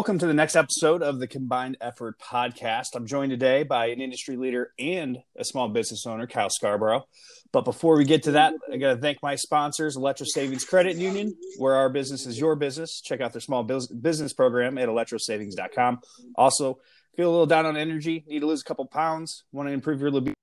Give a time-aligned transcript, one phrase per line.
[0.00, 2.94] Welcome to the next episode of the Combined Effort Podcast.
[2.94, 7.04] I'm joined today by an industry leader and a small business owner, Kyle Scarborough.
[7.52, 10.96] But before we get to that, I got to thank my sponsors, Electro Savings Credit
[10.96, 13.02] Union, where our business is your business.
[13.02, 16.00] Check out their small business program at electrosavings.com.
[16.34, 16.78] Also,
[17.14, 20.00] feel a little down on energy, need to lose a couple pounds, want to improve
[20.00, 20.34] your libido.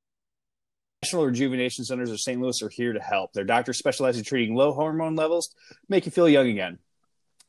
[1.01, 2.39] National Rejuvenation Centers of St.
[2.39, 3.33] Louis are here to help.
[3.33, 5.49] Their doctors specialize in treating low hormone levels,
[5.89, 6.77] make you feel young again.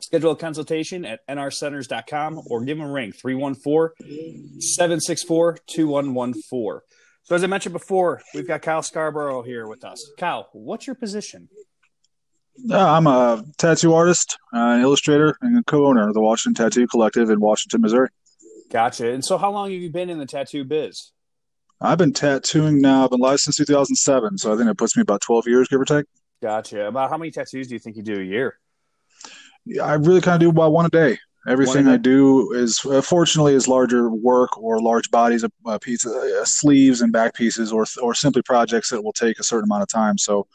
[0.00, 6.80] Schedule a consultation at nrcenters.com or give them a ring 314 764 2114.
[7.24, 10.08] So, as I mentioned before, we've got Kyle Scarborough here with us.
[10.18, 11.48] Kyle, what's your position?
[12.70, 16.64] Uh, I'm a tattoo artist, uh, an illustrator, and a co owner of the Washington
[16.64, 18.08] Tattoo Collective in Washington, Missouri.
[18.70, 19.10] Gotcha.
[19.10, 21.12] And so, how long have you been in the tattoo biz?
[21.80, 23.04] I've been tattooing now.
[23.04, 25.84] I've been licensed 2007, so I think it puts me about 12 years, give or
[25.84, 26.06] take.
[26.42, 26.86] Gotcha.
[26.86, 28.58] About how many tattoos do you think you do a year?
[29.82, 31.18] I really kind of do about one a day.
[31.46, 36.12] Everything I do is uh, fortunately is larger work or large bodies of uh, pieces,
[36.12, 39.82] uh, sleeves and back pieces, or or simply projects that will take a certain amount
[39.82, 40.18] of time.
[40.18, 40.46] So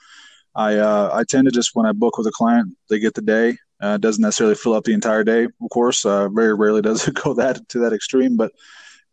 [0.55, 3.21] I uh, I tend to just when I book with a client, they get the
[3.21, 3.57] day.
[3.81, 6.05] Uh, it doesn't necessarily fill up the entire day, of course.
[6.05, 8.51] Uh, very rarely does it go that to that extreme, but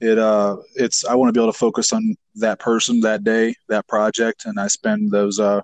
[0.01, 3.55] it uh it's I want to be able to focus on that person that day,
[3.69, 5.63] that project, and I spend those uh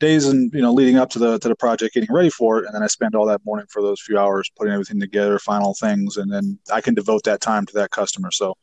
[0.00, 2.66] days and you know leading up to the to the project getting ready for it.
[2.66, 5.74] And then i spend all that morning for those few hours putting everything together final
[5.74, 6.16] things.
[6.16, 8.30] And then i can devote that time to that customer.
[8.32, 8.56] So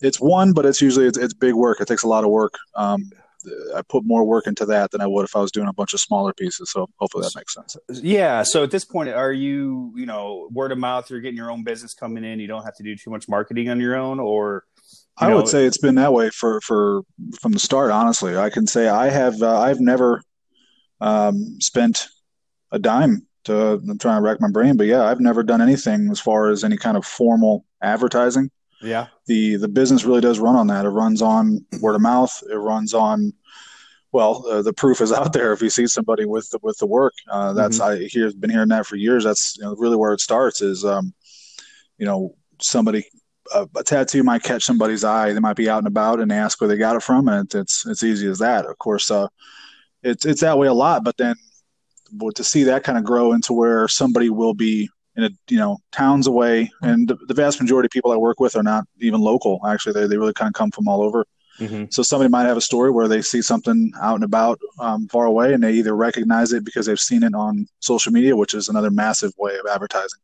[0.00, 1.80] it's one but it's usually it's, it's big work.
[1.80, 2.54] It takes a lot of work.
[2.74, 3.10] Um,
[3.76, 5.92] i put more work into that than i would if i was doing a bunch
[5.92, 6.70] of smaller pieces.
[6.70, 7.76] So hopefully that makes sense.
[7.88, 8.42] Yeah.
[8.42, 11.64] So at this point are you you know word of mouth you're getting your own
[11.64, 12.40] business coming in.
[12.40, 14.64] You don't have to do too much marketing on your own or
[15.18, 17.02] I know, would say it's been that way for for
[17.40, 17.90] from the start.
[17.90, 20.22] Honestly, I can say I have uh, I've never
[21.00, 22.08] um, spent
[22.72, 26.10] a dime to I'm trying to rack my brain, but yeah, I've never done anything
[26.10, 28.50] as far as any kind of formal advertising.
[28.82, 29.06] Yeah.
[29.26, 30.84] The the business really does run on that.
[30.84, 32.42] It runs on word of mouth.
[32.50, 33.32] It runs on
[34.12, 35.52] well, uh, the proof is out there.
[35.52, 38.04] If you see somebody with the, with the work, uh, that's mm-hmm.
[38.04, 39.24] I hear been hearing that for years.
[39.24, 40.62] That's you know, really where it starts.
[40.62, 41.12] Is um,
[41.98, 43.04] you know somebody
[43.54, 45.32] a, a, tattoo might catch somebody's eye.
[45.32, 47.86] They might be out and about and ask where they got it from, and it's
[47.86, 48.66] it's easy as that.
[48.66, 49.28] Of course, uh,
[50.02, 51.04] it's it's that way a lot.
[51.04, 51.36] But then
[52.34, 55.78] to see that kind of grow into where somebody will be in a you know
[55.92, 59.20] towns away, and the, the vast majority of people I work with are not even
[59.20, 59.60] local.
[59.66, 61.26] Actually, they they really kind of come from all over.
[61.58, 61.84] Mm-hmm.
[61.90, 65.24] So somebody might have a story where they see something out and about um, far
[65.24, 68.68] away, and they either recognize it because they've seen it on social media, which is
[68.68, 70.20] another massive way of advertising,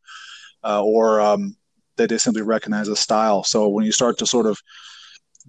[0.62, 1.56] uh, or um,
[1.97, 3.44] they just simply recognize a style.
[3.44, 4.59] So when you start to sort of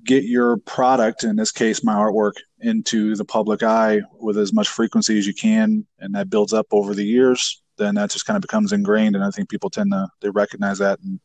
[0.03, 4.69] get your product, in this case, my artwork, into the public eye with as much
[4.69, 8.37] frequency as you can, and that builds up over the years, then that just kind
[8.37, 9.15] of becomes ingrained.
[9.15, 11.19] And I think people tend to they recognize that, and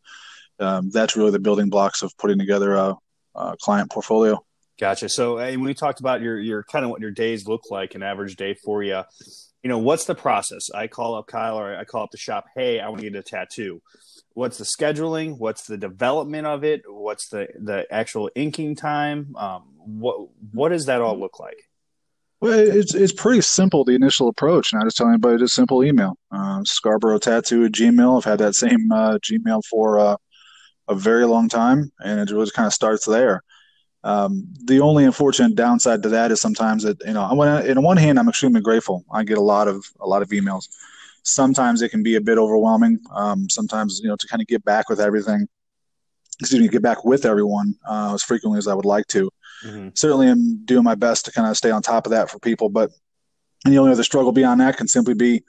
[0.59, 2.97] um, that's really the building blocks of putting together a,
[3.34, 4.45] a client portfolio.
[4.81, 5.09] Gotcha.
[5.09, 8.03] So when we talked about your your kind of what your days look like, an
[8.03, 9.03] average day for you,
[9.62, 10.71] you know, what's the process?
[10.73, 12.47] I call up Kyle or I call up the shop.
[12.55, 13.81] Hey, I want to get a tattoo
[14.34, 19.65] what's the scheduling what's the development of it what's the the actual inking time um,
[19.89, 21.56] what what does that all look like?
[22.41, 24.72] Well it's it's pretty simple the initial approach.
[24.72, 26.17] And i just tell anybody just simple email.
[26.31, 30.17] Uh, scarborough tattoo at gmail i've had that same uh, gmail for uh,
[30.88, 33.43] a very long time and it really kind of starts there.
[34.05, 38.19] Um, the only unfortunate downside to that is sometimes that you know on one hand
[38.19, 39.05] i'm extremely grateful.
[39.11, 40.69] I get a lot of a lot of emails
[41.28, 42.99] sometimes it can be a bit overwhelming.
[43.12, 45.49] Um, sometimes, you know, to kind of get back with everything,
[46.41, 49.31] excuse me, get back with everyone uh, as frequently as I would like to.
[49.65, 49.88] Mm-hmm.
[49.94, 52.69] Certainly, I'm doing my best to kind of stay on top of that for people.
[52.69, 52.91] But
[53.65, 55.43] and the only other struggle beyond that can simply be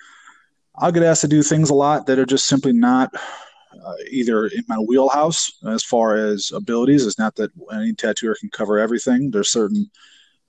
[0.76, 4.48] I'll get asked to do things a lot that are just simply not uh, either
[4.48, 7.06] in my wheelhouse as far as abilities.
[7.06, 9.30] It's not that any tattooer can cover everything.
[9.30, 9.90] There's certain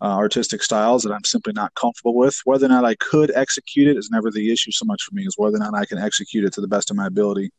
[0.03, 2.41] uh, artistic styles that I'm simply not comfortable with.
[2.45, 5.27] Whether or not I could execute it is never the issue so much for me
[5.27, 7.53] as whether or not I can execute it to the best of my ability.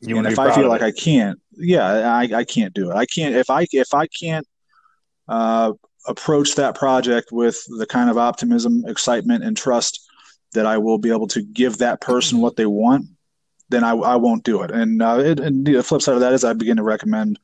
[0.00, 0.82] You and if I feel like.
[0.82, 2.94] I can't, yeah, I, I can't do it.
[2.94, 4.46] I can't if I if I can't
[5.28, 5.72] uh,
[6.06, 10.00] approach that project with the kind of optimism, excitement, and trust
[10.54, 13.06] that I will be able to give that person what they want,
[13.68, 14.70] then I, I won't do it.
[14.70, 17.38] And, uh, it, and the flip side of that is I begin to recommend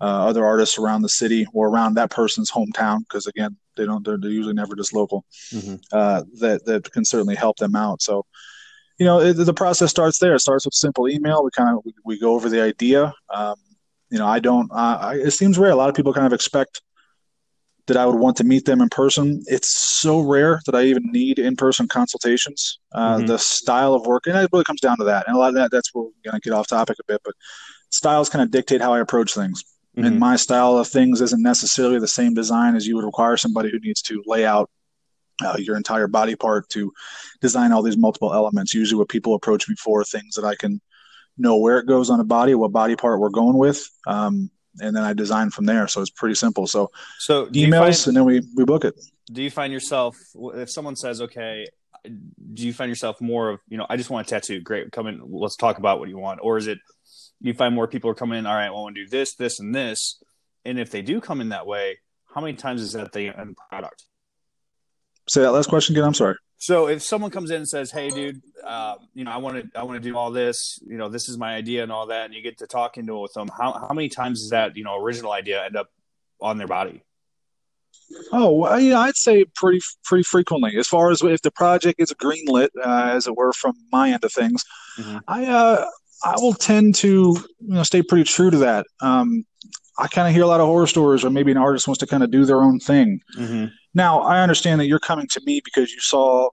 [0.00, 4.04] uh, other artists around the city or around that person's hometown because again they don't
[4.04, 5.76] they're, they're usually never just local mm-hmm.
[5.92, 8.24] uh, that that can certainly help them out so
[8.98, 11.82] you know it, the process starts there it starts with simple email we kind of
[11.84, 13.56] we, we go over the idea um,
[14.10, 16.32] you know i don't uh, I, it seems rare a lot of people kind of
[16.32, 16.80] expect
[17.86, 19.42] that I would want to meet them in person.
[19.46, 22.78] It's so rare that I even need in-person consultations.
[22.92, 23.26] Uh, mm-hmm.
[23.26, 25.26] The style of work, and it really comes down to that.
[25.26, 27.20] And a lot of that, that's where we're going to get off topic a bit,
[27.24, 27.34] but
[27.90, 29.64] styles kind of dictate how I approach things.
[29.96, 30.06] Mm-hmm.
[30.06, 33.70] And my style of things isn't necessarily the same design as you would require somebody
[33.70, 34.70] who needs to lay out
[35.44, 36.92] uh, your entire body part to
[37.40, 38.74] design all these multiple elements.
[38.74, 40.80] Usually, what people approach me for things that I can
[41.36, 44.50] know where it goes on a body, what body part we're going with, um,
[44.80, 45.88] and then I design from there.
[45.88, 46.66] So it's pretty simple.
[46.66, 48.94] So, so emails, find, and then we we book it.
[49.32, 50.16] Do you find yourself
[50.54, 51.66] if someone says, "Okay,"
[52.04, 54.60] do you find yourself more of you know, I just want a tattoo.
[54.60, 55.20] Great, come in.
[55.24, 56.78] Let's talk about what you want, or is it
[57.40, 58.46] you find more people are coming in?
[58.46, 60.22] All right, well, I want to do this, this, and this.
[60.64, 61.98] And if they do come in that way,
[62.34, 64.04] how many times is that the end product?
[65.28, 66.04] Say that last question again.
[66.04, 66.36] I'm sorry.
[66.58, 69.78] So if someone comes in and says, "Hey, dude, uh, you know, I want to,
[69.78, 70.78] I want to do all this.
[70.86, 73.18] You know, this is my idea and all that," and you get to talking to
[73.18, 75.88] with them, how how many times does that you know original idea end up
[76.40, 77.02] on their body?
[78.32, 80.76] Oh, well, yeah, I'd say pretty pretty frequently.
[80.76, 84.24] As far as if the project is greenlit, uh, as it were, from my end
[84.24, 84.64] of things,
[84.98, 85.18] mm-hmm.
[85.26, 85.86] I uh,
[86.24, 88.86] I will tend to you know stay pretty true to that.
[89.00, 89.44] Um,
[89.98, 92.06] I kind of hear a lot of horror stories, or maybe an artist wants to
[92.06, 93.20] kind of do their own thing.
[93.38, 93.66] Mm-hmm.
[93.94, 96.48] Now, I understand that you're coming to me because you saw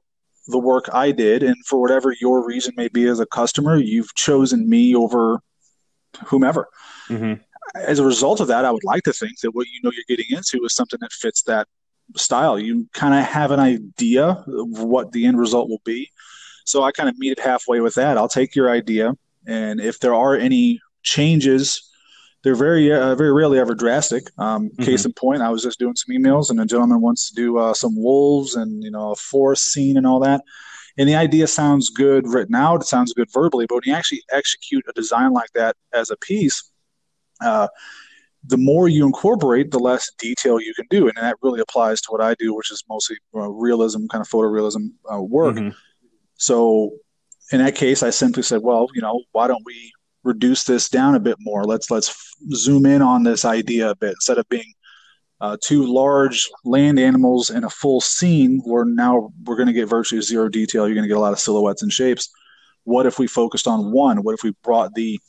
[0.47, 4.13] the work I did, and for whatever your reason may be as a customer, you've
[4.15, 5.41] chosen me over
[6.25, 6.67] whomever.
[7.09, 7.41] Mm-hmm.
[7.75, 10.17] As a result of that, I would like to think that what you know you're
[10.17, 11.67] getting into is something that fits that
[12.15, 12.59] style.
[12.59, 16.09] You kind of have an idea of what the end result will be.
[16.65, 18.17] So I kind of meet it halfway with that.
[18.17, 19.13] I'll take your idea,
[19.47, 21.91] and if there are any changes
[22.43, 24.23] they're very uh, very rarely ever drastic.
[24.37, 24.83] Um, mm-hmm.
[24.83, 27.57] Case in point, I was just doing some emails, and a gentleman wants to do
[27.57, 30.41] uh, some wolves and you know a forest scene and all that.
[30.97, 32.81] And the idea sounds good written out.
[32.81, 36.17] It sounds good verbally, but when you actually execute a design like that as a
[36.17, 36.71] piece,
[37.41, 37.67] uh,
[38.43, 42.07] the more you incorporate, the less detail you can do, and that really applies to
[42.09, 45.55] what I do, which is mostly uh, realism, kind of photorealism uh, work.
[45.55, 45.69] Mm-hmm.
[46.35, 46.91] So,
[47.51, 49.91] in that case, I simply said, well, you know, why don't we
[50.23, 51.63] reduce this down a bit more.
[51.63, 52.15] Let's let's
[52.53, 54.73] zoom in on this idea a bit instead of being
[55.39, 58.61] uh, two large land animals in a full scene.
[58.65, 60.87] Where now we're going to get virtually zero detail.
[60.87, 62.29] You're going to get a lot of silhouettes and shapes.
[62.83, 64.23] What if we focused on one?
[64.23, 65.19] What if we brought the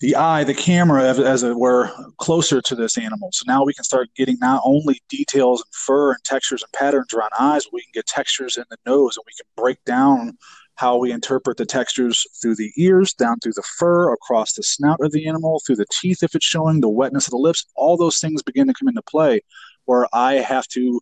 [0.00, 3.30] the eye, the camera, as it were, closer to this animal.
[3.32, 7.14] So now we can start getting not only details and fur and textures and patterns
[7.14, 10.36] around eyes, but we can get textures in the nose, and we can break down
[10.76, 14.98] how we interpret the textures through the ears, down through the fur, across the snout
[15.00, 17.96] of the animal, through the teeth if it's showing, the wetness of the lips, all
[17.96, 19.40] those things begin to come into play
[19.84, 21.00] where I have to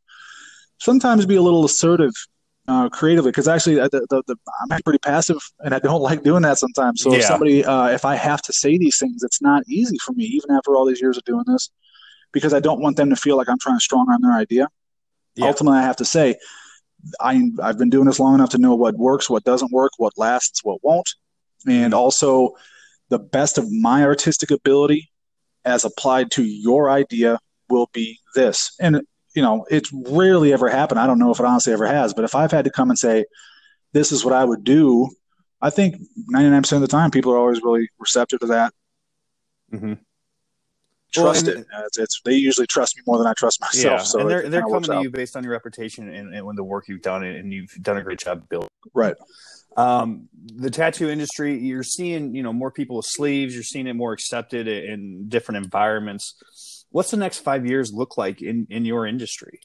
[0.79, 2.13] sometimes be a little assertive
[2.69, 4.37] uh, creatively because actually uh, the, the, the,
[4.71, 7.03] I'm pretty passive and I don't like doing that sometimes.
[7.03, 7.19] So yeah.
[7.19, 10.25] if somebody, uh, if I have to say these things, it's not easy for me,
[10.25, 11.71] even after all these years of doing this,
[12.33, 14.69] because I don't want them to feel like I'm trying to strong arm their idea.
[15.35, 15.47] Yeah.
[15.47, 16.37] Ultimately, I have to say,
[17.21, 20.17] I, I've been doing this long enough to know what works, what doesn't work, what
[20.17, 21.09] lasts, what won't.
[21.67, 22.57] And also,
[23.09, 25.11] the best of my artistic ability
[25.65, 27.39] as applied to your idea
[27.69, 28.75] will be this.
[28.81, 29.03] And,
[29.35, 30.99] you know, it's rarely ever happened.
[30.99, 32.99] I don't know if it honestly ever has, but if I've had to come and
[32.99, 33.25] say,
[33.93, 35.09] this is what I would do,
[35.61, 35.97] I think
[36.35, 38.73] 99% of the time people are always really receptive to that.
[39.73, 39.95] Mm-hmm
[41.13, 41.67] trust well, it.
[41.87, 44.01] It's, it's, they usually trust me more than I trust myself.
[44.01, 45.03] Yeah, so and they're they're coming to out.
[45.03, 47.97] you based on your reputation and, and when the work you've done and you've done
[47.99, 48.69] a great job building.
[48.95, 49.15] Right.
[49.77, 53.55] Um, the tattoo industry, you're seeing you know more people with sleeves.
[53.55, 56.85] You're seeing it more accepted in different environments.
[56.91, 59.61] What's the next five years look like in in your industry?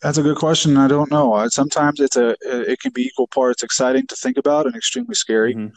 [0.00, 0.76] That's a good question.
[0.76, 1.46] I don't know.
[1.48, 5.54] Sometimes it's a it can be equal parts exciting to think about and extremely scary.
[5.54, 5.74] Mm-hmm.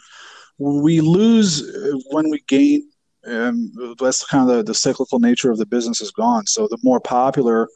[0.58, 1.62] We lose
[2.10, 2.90] when we gain
[3.26, 6.46] and that's kind of the, the cyclical nature of the business is gone.
[6.48, 7.68] So the more popular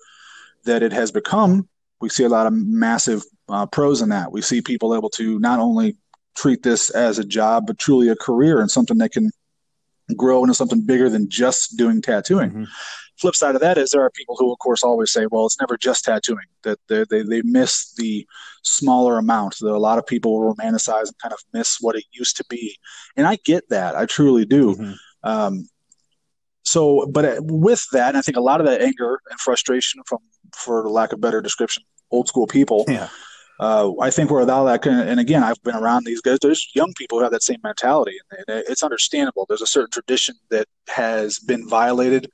[0.66, 1.68] that it has become,
[2.02, 4.32] we see a lot of massive uh, pros in that.
[4.32, 5.98] We see people able to not only
[6.36, 9.32] treat this as a job, but truly a career and something that can
[10.16, 12.50] grow into something bigger than just doing tattooing.
[12.52, 12.64] Mm-hmm.
[13.18, 15.60] Flip side of that is there are people who, of course, always say, "Well, it's
[15.60, 18.26] never just tattooing." That they they, they miss the
[18.64, 19.58] smaller amount.
[19.60, 22.78] That a lot of people romanticize and kind of miss what it used to be,
[23.18, 23.98] and I get that.
[23.98, 24.76] I truly do.
[24.76, 24.94] Mm-hmm.
[25.24, 25.70] Um,
[26.64, 30.20] so, but uh, with that, I think a lot of that anger and frustration from,
[30.56, 32.86] for lack of better description, old school people.
[32.88, 33.10] Yeah.
[33.60, 36.38] Uh, I think we're without that, and again, I've been around these guys.
[36.42, 39.46] There's young people who have that same mentality, and it's understandable.
[39.50, 42.32] There's a certain tradition that has been violated.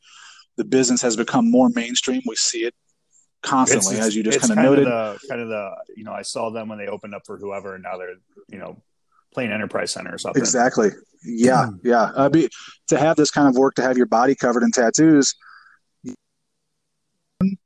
[0.58, 2.22] The business has become more mainstream.
[2.28, 2.76] We see it
[3.42, 4.88] constantly, it's, as you just kind of noted.
[4.88, 7.40] Of the, kind of the, you know, I saw them when they opened up for
[7.40, 8.14] whoever, and now they're,
[8.50, 8.78] you know,
[9.36, 10.42] playing Enterprise Center or something.
[10.42, 10.90] Exactly.
[11.24, 11.88] Yeah, hmm.
[11.88, 12.12] yeah.
[12.16, 12.50] Uh, be,
[12.88, 15.36] to have this kind of work, to have your body covered in tattoos,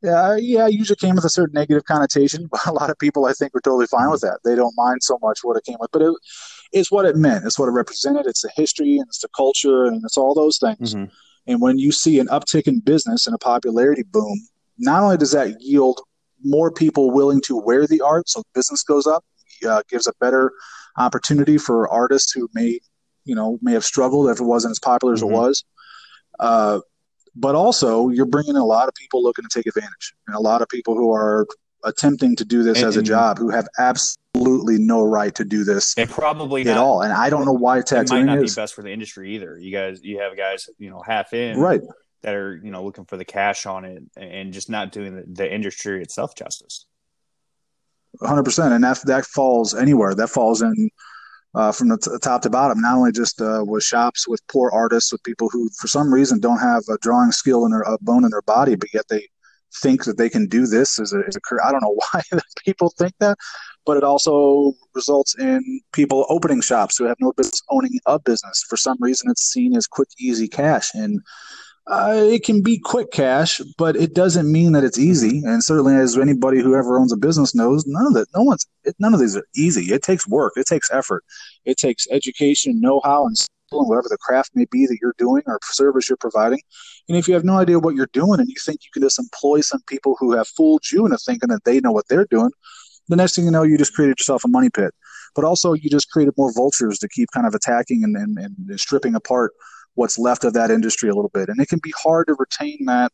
[0.01, 3.33] Yeah, yeah, usually came with a certain negative connotation, but a lot of people I
[3.33, 4.39] think were totally fine with that.
[4.43, 6.13] They don't mind so much what it came with, but it,
[6.71, 7.45] it's what it meant.
[7.45, 8.25] It's what it represented.
[8.25, 10.95] It's the history and it's the culture and it's all those things.
[10.95, 11.05] Mm-hmm.
[11.47, 14.39] And when you see an uptick in business and a popularity boom,
[14.77, 16.01] not only does that yield
[16.43, 19.23] more people willing to wear the art, so business goes up,
[19.66, 20.51] uh, gives a better
[20.98, 22.80] opportunity for artists who may,
[23.25, 25.34] you know, may have struggled if it wasn't as popular as mm-hmm.
[25.34, 25.63] it was.
[26.39, 26.80] Uh,
[27.36, 30.62] but also, you're bringing a lot of people looking to take advantage, and a lot
[30.62, 31.46] of people who are
[31.86, 35.63] attempting to do this and, as a job who have absolutely no right to do
[35.63, 37.01] this and probably at not, all.
[37.01, 38.56] And I don't know why tattooing it might not is.
[38.56, 39.58] be best for the industry either.
[39.58, 41.82] You guys, you have guys, you know, half in, right,
[42.22, 45.24] that are you know looking for the cash on it and just not doing the,
[45.28, 46.86] the industry itself justice.
[48.19, 50.15] 100 percent, and that that falls anywhere.
[50.15, 50.89] That falls in
[51.55, 52.81] uh, from the t- top to bottom.
[52.81, 56.39] Not only just uh, with shops with poor artists, with people who for some reason
[56.39, 59.27] don't have a drawing skill in their a bone in their body, but yet they
[59.81, 61.61] think that they can do this as a, as a career.
[61.63, 62.21] I don't know why
[62.65, 63.38] people think that,
[63.85, 68.65] but it also results in people opening shops who have no business owning a business.
[68.67, 71.21] For some reason, it's seen as quick, easy cash, and
[71.89, 75.41] uh, it can be quick cash, but it doesn't mean that it's easy.
[75.43, 78.67] And certainly, as anybody who ever owns a business knows, none of that, no one's,
[78.84, 79.91] it, none of these are easy.
[79.91, 81.24] It takes work, it takes effort,
[81.65, 83.36] it takes education, know-how, and
[83.72, 86.60] whatever the craft may be that you're doing or service you're providing.
[87.08, 89.19] And if you have no idea what you're doing and you think you can just
[89.19, 92.51] employ some people who have fooled you into thinking that they know what they're doing,
[93.08, 94.93] the next thing you know, you just created yourself a money pit.
[95.36, 98.79] But also, you just created more vultures to keep kind of attacking and, and, and
[98.79, 99.53] stripping apart
[100.00, 101.50] what's left of that industry a little bit.
[101.50, 103.12] And it can be hard to retain that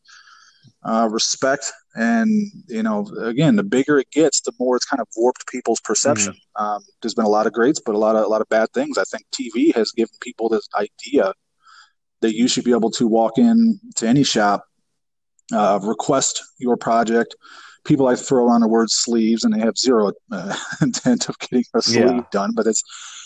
[0.84, 1.72] uh, respect.
[1.96, 2.30] And,
[2.68, 6.34] you know, again, the bigger it gets, the more it's kind of warped people's perception.
[6.34, 6.64] Mm-hmm.
[6.64, 8.70] Um, there's been a lot of greats, but a lot of, a lot of bad
[8.74, 9.00] things.
[9.00, 11.34] I think TV has given people this idea
[12.22, 14.66] that you should be able to walk in to any shop,
[15.52, 17.36] uh, request your project.
[17.84, 21.64] People I throw around the word sleeves, and they have zero uh, intent of getting
[21.74, 22.22] a sleeve yeah.
[22.32, 22.52] done.
[22.56, 22.84] But it's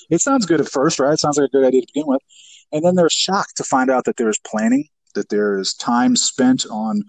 [0.10, 1.14] it sounds good at first, right?
[1.14, 2.22] It sounds like a good idea to begin with.
[2.72, 7.04] And then they're shocked to find out that there's planning, that there's time spent on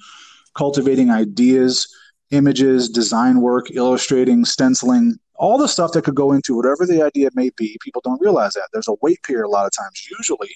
[0.54, 1.86] cultivating ideas,
[2.30, 7.30] images, design work, illustrating, stenciling, all the stuff that could go into whatever the idea
[7.34, 7.76] may be.
[7.82, 8.68] People don't realize that.
[8.72, 10.06] There's a wait period a lot of times.
[10.18, 10.50] Usually,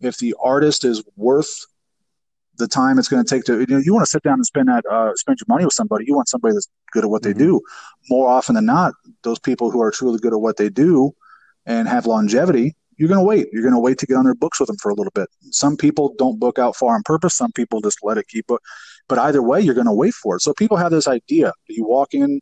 [0.00, 1.66] if the artist is worth
[2.56, 4.46] the time it's going to take to you know you want to sit down and
[4.46, 7.22] spend that uh, spend your money with somebody you want somebody that's good at what
[7.22, 7.38] mm-hmm.
[7.38, 7.60] they do
[8.08, 11.12] more often than not those people who are truly good at what they do
[11.66, 13.48] and have longevity you're going to wait.
[13.52, 15.28] You're going to wait to get on their books with them for a little bit.
[15.50, 17.34] Some people don't book out far on purpose.
[17.34, 18.46] Some people just let it keep.
[18.46, 18.60] But,
[19.08, 20.42] but either way, you're going to wait for it.
[20.42, 21.52] So people have this idea.
[21.68, 22.40] You walk in,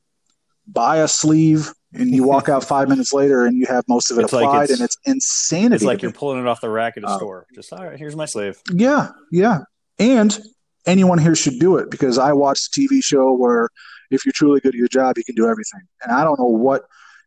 [0.66, 4.18] buy a sleeve, and you walk out five minutes later, and you have most of
[4.18, 5.74] it it's applied, like it's, and it's insanity.
[5.76, 7.46] It's like you're pulling it off the rack at a uh, store.
[7.54, 8.58] Just all right, here's my sleeve.
[8.72, 9.60] Yeah, yeah.
[9.98, 10.38] And
[10.86, 13.68] anyone here should do it because I watched a TV show where
[14.10, 15.82] if you're truly good at your job, you can do everything.
[16.02, 16.84] And I don't know what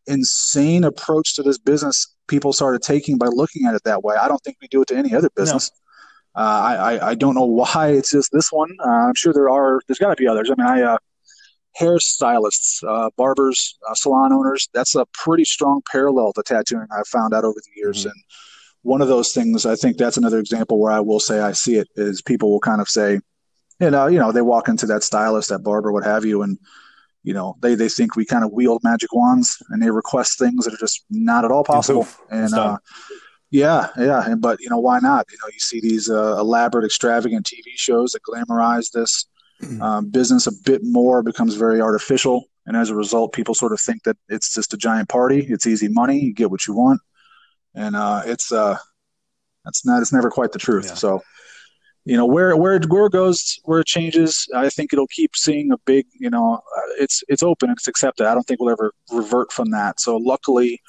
[0.08, 4.15] insane approach to this business people started taking by looking at it that way.
[4.15, 5.72] I don't think we do it to any other business.
[6.36, 6.41] No.
[6.41, 8.70] Uh, I, I don't know why it's just this one.
[8.84, 9.82] Uh, I'm sure there are.
[9.88, 10.50] There's got to be others.
[10.51, 10.98] I mean, I uh,
[11.79, 14.70] hairstylists, uh, barbers, uh, salon owners.
[14.74, 16.88] That's a pretty strong parallel to tattooing.
[16.98, 18.10] I've found out over the years, mm-hmm.
[18.10, 18.24] and
[18.82, 19.65] one of those things.
[19.65, 22.60] I think that's another example where I will say I see it is people will
[22.60, 23.20] kind of say,
[23.79, 26.58] you know, you know, they walk into that stylist, that barber, what have you, and
[27.25, 30.63] you know they they think we kind of wield magic wands and they request things
[30.63, 32.08] that are just not at all possible.
[32.29, 32.77] and uh,
[33.50, 34.24] yeah yeah.
[34.29, 35.25] And, but you know why not?
[35.32, 39.25] You know you see these uh, elaborate extravagant tv shows that glamorize this.
[39.62, 39.82] Mm-hmm.
[39.82, 42.44] um, business a bit more becomes very artificial.
[42.65, 45.48] And as a result people sort of think that it's just a giant party.
[45.50, 46.20] It's easy money.
[46.20, 47.00] You get what you want.
[47.74, 48.77] And uh, it's uh
[49.63, 50.88] that's not it's never quite the truth.
[50.89, 50.94] Yeah.
[50.94, 51.22] so
[52.05, 55.71] you know where where where it goes where it changes i think it'll keep seeing
[55.71, 58.27] a big you know uh, it's it's open it's accepted.
[58.27, 60.00] I don't think we'll ever revert from that.
[60.00, 60.81] So luckily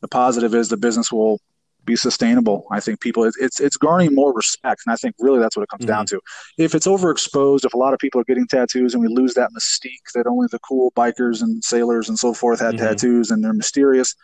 [0.00, 1.38] the positive is the business will
[1.84, 2.66] be sustainable.
[2.70, 4.82] I think people it's it's garnering more respect.
[4.86, 5.92] And i think really that's what it comes mm-hmm.
[5.92, 6.20] down to.
[6.58, 9.50] If it's overexposed if a lot of people are getting tattoos and we lose that
[9.56, 12.86] mystique that only the cool bikers and sailors and so forth had mm-hmm.
[12.86, 14.14] tattoos and they're mysterious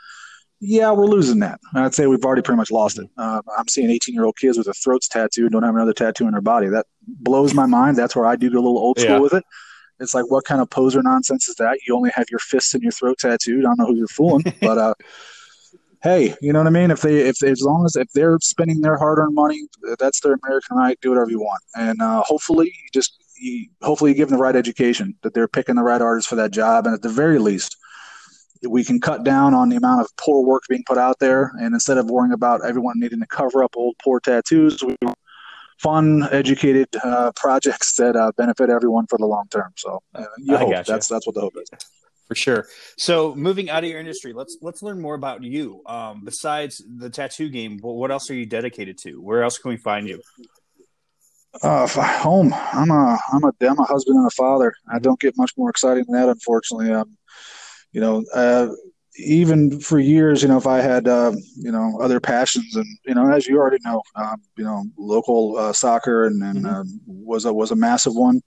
[0.60, 1.60] yeah, we're losing that.
[1.74, 3.08] I'd say we've already pretty much lost it.
[3.16, 5.92] Uh, I'm seeing 18 year old kids with their throats tattooed and don't have another
[5.92, 6.68] tattoo in their body.
[6.68, 7.96] That blows my mind.
[7.96, 9.18] That's where I do get a little old school yeah.
[9.18, 9.44] with it.
[10.00, 11.78] It's like, what kind of poser nonsense is that?
[11.86, 13.64] You only have your fists and your throat tattooed.
[13.64, 14.94] I don't know who you're fooling, but uh,
[16.02, 16.90] hey, you know what I mean?
[16.90, 19.66] If they, if as long as if they're spending their hard earned money,
[19.98, 20.98] that's their American right.
[21.00, 24.42] Do whatever you want, and uh, hopefully, you just you, hopefully you give them the
[24.42, 27.38] right education that they're picking the right artists for that job, and at the very
[27.38, 27.76] least
[28.68, 31.52] we can cut down on the amount of poor work being put out there.
[31.60, 34.96] And instead of worrying about everyone needing to cover up old poor tattoos, we
[35.78, 39.72] fun, educated uh, projects that uh, benefit everyone for the long term.
[39.76, 40.92] So uh, you hope gotcha.
[40.92, 41.68] that's that's what the hope is.
[42.28, 42.66] For sure.
[42.96, 45.82] So moving out of your industry, let's let's learn more about you.
[45.86, 49.20] Um, besides the tattoo game, what else are you dedicated to?
[49.22, 50.20] Where else can we find you?
[51.62, 52.52] Uh, home.
[52.52, 54.74] I'm a I'm a I'm a husband and a father.
[54.92, 56.92] I don't get much more exciting than that, unfortunately.
[56.92, 57.16] Um,
[57.96, 58.68] you know, uh,
[59.18, 63.14] even for years, you know, if I had, uh, you know, other passions, and you
[63.14, 66.66] know, as you already know, um, you know, local uh, soccer and, and mm-hmm.
[66.66, 68.42] uh, was a was a massive one.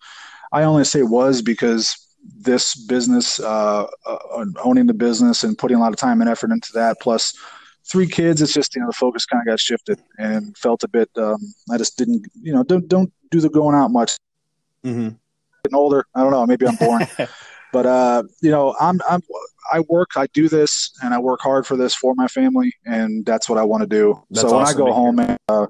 [0.51, 1.97] I only say was because
[2.37, 6.51] this business, uh, uh, owning the business and putting a lot of time and effort
[6.51, 7.33] into that, plus
[7.85, 10.87] three kids, it's just you know the focus kind of got shifted and felt a
[10.87, 11.09] bit.
[11.17, 11.39] Um,
[11.71, 14.15] I just didn't, you know, don't don't do the going out much.
[14.85, 15.09] Mm-hmm.
[15.63, 16.45] Getting older, I don't know.
[16.45, 17.07] Maybe I'm boring.
[17.71, 19.21] but uh, you know, I'm I'm
[19.71, 23.25] I work, I do this, and I work hard for this for my family, and
[23.25, 24.21] that's what I want to do.
[24.31, 25.67] That's so when awesome I go home, and, uh,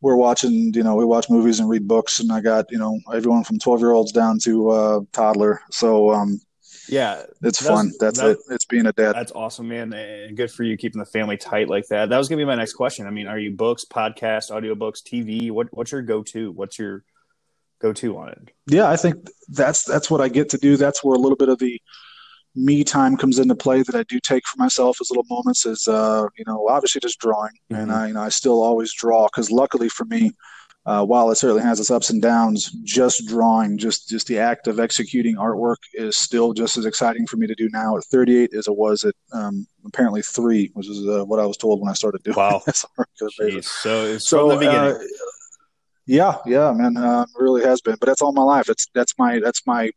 [0.00, 3.00] we're watching, you know, we watch movies and read books, and I got, you know,
[3.12, 5.60] everyone from twelve year olds down to uh, toddler.
[5.70, 6.40] So um,
[6.88, 7.92] yeah, it's that's, fun.
[7.98, 8.38] That's that, it.
[8.50, 9.14] It's being a dad.
[9.14, 12.10] That's awesome, man, and good for you keeping the family tight like that.
[12.10, 13.06] That was gonna be my next question.
[13.06, 15.50] I mean, are you books, podcast, audiobooks, TV?
[15.50, 16.52] What what's your go to?
[16.52, 17.04] What's your
[17.84, 18.50] go to on it?
[18.66, 20.76] Yeah, I think that's that's what I get to do.
[20.76, 21.80] That's where a little bit of the
[22.56, 25.88] me time comes into play that I do take for myself as little moments is,
[25.88, 27.50] uh, you know, obviously just drawing.
[27.72, 27.82] Mm-hmm.
[27.82, 30.30] And I, you know, I still always draw because luckily for me,
[30.86, 34.68] uh, while it certainly has its ups and downs, just drawing, just just the act
[34.68, 38.52] of executing artwork is still just as exciting for me to do now at 38
[38.52, 41.88] as it was at um, apparently three, which is uh, what I was told when
[41.88, 42.36] I started doing.
[42.36, 42.86] Wow, so
[43.62, 44.92] so, so from the beginning.
[44.92, 44.98] Uh,
[46.06, 47.96] yeah, yeah, man, uh, really has been.
[48.00, 48.68] But that's all my life.
[48.68, 49.90] It's that's my that's my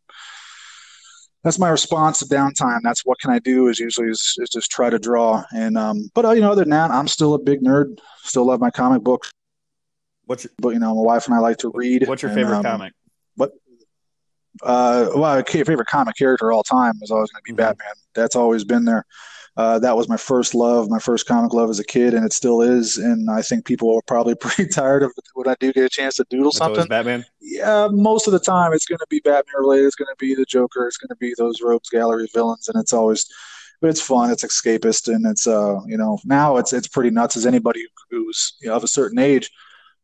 [1.44, 2.80] that's my response to downtime.
[2.84, 5.44] That's what can I do is usually is, is just try to draw.
[5.56, 8.00] And um, but uh, you know, other than that, I'm still a big nerd.
[8.24, 9.32] Still love my comic books.
[10.26, 12.08] What's your, but you know, my wife and I like to read.
[12.08, 12.94] What's your and, favorite um, comic?
[13.36, 13.52] What?
[14.62, 17.58] Uh, well, your favorite comic character all time is always going to be mm-hmm.
[17.58, 17.94] Batman.
[18.14, 19.06] That's always been there.
[19.58, 22.32] Uh, that was my first love, my first comic love as a kid, and it
[22.32, 22.98] still is.
[22.98, 26.16] And I think people are probably pretty tired of when I do get a chance
[26.18, 26.86] to doodle something.
[26.88, 27.26] Batman.
[27.42, 29.88] Yeah, most of the time it's going to be Batman related.
[29.88, 30.86] It's going to be the Joker.
[30.86, 33.26] It's going to be those Rogues Gallery villains, and it's always,
[33.82, 34.30] but it's fun.
[34.30, 37.36] It's escapist, and it's uh, you know, now it's it's pretty nuts.
[37.36, 39.52] As anybody who's you know, of a certain age.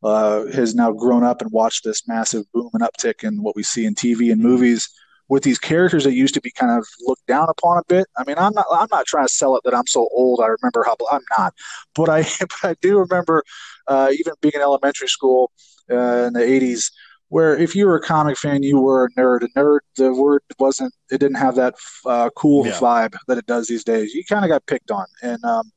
[0.05, 3.63] Uh, has now grown up and watched this massive boom and uptick in what we
[3.63, 4.49] see in TV and mm-hmm.
[4.49, 4.89] movies
[5.29, 8.07] with these characters that used to be kind of looked down upon a bit.
[8.17, 10.41] I mean, I'm not I'm not trying to sell it that I'm so old.
[10.41, 11.53] I remember how I'm not,
[11.95, 13.43] but I but I do remember
[13.87, 15.51] uh, even being in elementary school
[15.91, 16.91] uh, in the '80s,
[17.29, 19.43] where if you were a comic fan, you were a nerd.
[19.43, 22.73] A nerd, the word wasn't it didn't have that uh, cool yeah.
[22.73, 24.13] vibe that it does these days.
[24.13, 25.71] You kind of got picked on, and um,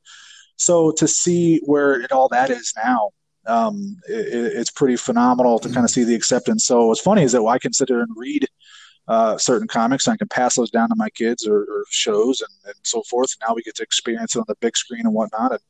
[0.57, 3.11] so to see where it, all that is now.
[3.45, 6.65] Um, it, it's pretty phenomenal to kind of see the acceptance.
[6.65, 8.45] So what's funny is that I consider and read
[9.07, 10.07] uh, certain comics.
[10.07, 13.29] I can pass those down to my kids or, or shows and, and, so forth.
[13.47, 15.53] Now we get to experience it on the big screen and whatnot.
[15.53, 15.61] And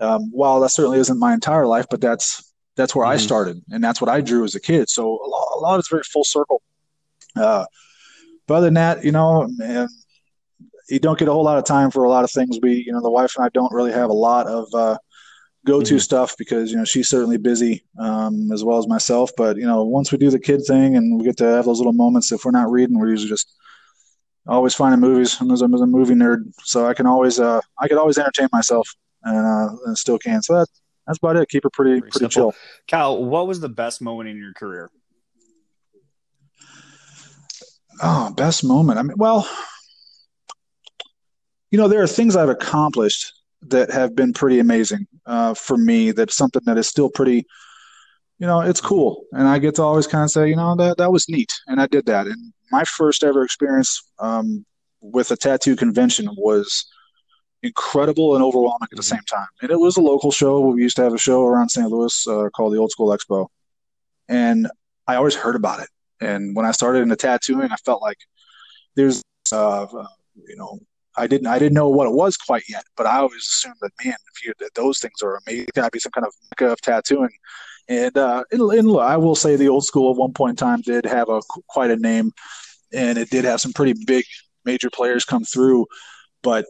[0.00, 3.14] um, while that certainly isn't my entire life, but that's that's where mm-hmm.
[3.14, 4.88] I started, and that's what I drew as a kid.
[4.88, 6.62] So a lot, a lot is very full circle.
[7.34, 7.66] Uh,
[8.46, 9.88] but other than that, you know, man,
[10.88, 12.58] you don't get a whole lot of time for a lot of things.
[12.62, 14.98] We, you know, the wife and I don't really have a lot of uh,
[15.66, 15.98] go to mm-hmm.
[15.98, 19.30] stuff because you know she's certainly busy um, as well as myself.
[19.36, 21.78] But you know, once we do the kid thing and we get to have those
[21.78, 23.54] little moments, if we're not reading, we're usually just
[24.46, 25.36] always finding movies.
[25.40, 28.88] I'm as a movie nerd, so I can always uh, I could always entertain myself
[29.24, 30.42] and, uh, and still can.
[30.42, 30.68] So that
[31.06, 31.48] that's about it.
[31.48, 32.54] Keep it pretty pretty, pretty chill.
[32.86, 34.90] Cal, what was the best moment in your career?
[38.00, 38.98] Oh, best moment.
[38.98, 39.48] I mean, well,
[41.70, 46.12] you know, there are things I've accomplished that have been pretty amazing uh, for me.
[46.12, 47.46] That's something that is still pretty,
[48.38, 50.98] you know, it's cool, and I get to always kind of say, you know, that
[50.98, 52.26] that was neat, and I did that.
[52.26, 54.64] And my first ever experience um,
[55.00, 56.86] with a tattoo convention was
[57.62, 59.16] incredible and overwhelming at the mm-hmm.
[59.16, 59.48] same time.
[59.62, 60.60] And it was a local show.
[60.60, 61.88] We used to have a show around St.
[61.88, 63.48] Louis uh, called the Old School Expo,
[64.28, 64.68] and
[65.06, 65.88] I always heard about it.
[66.20, 68.18] And when I started into tattooing, I felt like
[68.94, 69.86] there's, uh,
[70.46, 70.78] you know,
[71.18, 73.90] I didn't I didn't know what it was quite yet, but I always assumed that
[74.04, 76.80] man, if you that those things are amazing, gotta be some kind of mecca of
[76.80, 77.30] tattooing.
[77.88, 80.82] And, uh, and, and I will say the old school at one point in time
[80.82, 82.32] did have a quite a name,
[82.92, 84.24] and it did have some pretty big
[84.64, 85.86] major players come through.
[86.42, 86.66] But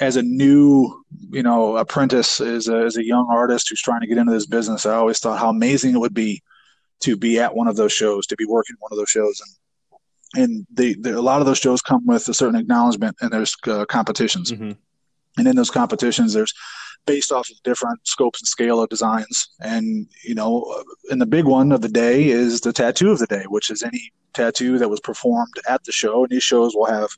[0.00, 4.06] as a new, you know, apprentice, as a, as a young artist who's trying to
[4.06, 6.42] get into this business, I always thought how amazing it would be
[7.00, 9.54] to be at one of those shows, to be working one of those shows, and
[10.34, 13.54] and they, they, a lot of those shows come with a certain acknowledgement and there's
[13.66, 14.72] uh, competitions mm-hmm.
[15.38, 16.52] and in those competitions there's
[17.06, 19.48] based off of different scopes and scale of designs.
[19.60, 23.26] And, you know, and the big one of the day is the tattoo of the
[23.26, 26.24] day, which is any tattoo that was performed at the show.
[26.24, 27.10] And these shows will have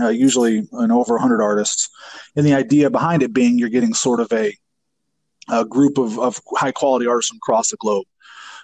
[0.00, 1.88] uh, usually an over 100 artists.
[2.36, 4.56] And the idea behind it being you're getting sort of a,
[5.48, 8.06] a group of, of high quality artists from across the globe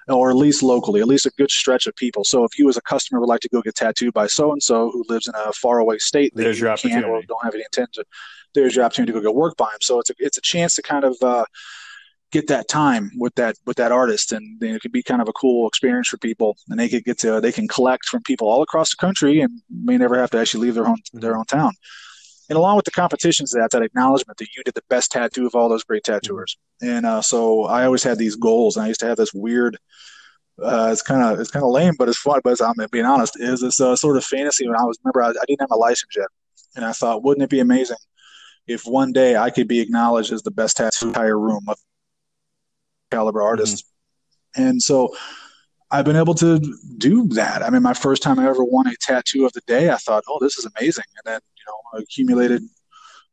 [0.09, 2.25] or at least locally, at least a good stretch of people.
[2.25, 4.62] So if you as a customer would like to go get tattooed by so and
[4.62, 7.64] so who lives in a faraway state that there's you can't or don't have any
[7.64, 8.05] intent to,
[8.55, 9.81] there's your opportunity to go get work by him.
[9.81, 11.44] So it's a it's a chance to kind of uh,
[12.31, 15.33] get that time with that with that artist, and it could be kind of a
[15.33, 18.62] cool experience for people, and they could get to they can collect from people all
[18.62, 21.73] across the country, and may never have to actually leave their own their own town.
[22.48, 25.54] And along with the competitions, that that acknowledgement that you did the best tattoo of
[25.54, 26.56] all those great tattooers.
[26.80, 29.76] And uh, so I always had these goals, and I used to have this weird.
[30.61, 32.40] Uh, it's kind of it's kind of lame, but it's fun.
[32.42, 35.30] But I'm being honest, is this uh, sort of fantasy when I was remember I,
[35.30, 36.28] I didn't have a license yet,
[36.74, 37.98] and I thought, wouldn't it be amazing
[38.68, 41.78] if one day I could be acknowledged as the best tattoo entire room of
[43.11, 43.82] caliber artists.
[43.82, 44.62] Mm-hmm.
[44.62, 45.14] And so
[45.90, 46.61] I've been able to
[46.98, 47.62] do that.
[47.62, 50.24] I mean, my first time I ever won a tattoo of the day, I thought,
[50.28, 51.04] oh, this is amazing.
[51.16, 52.62] And then, know, accumulated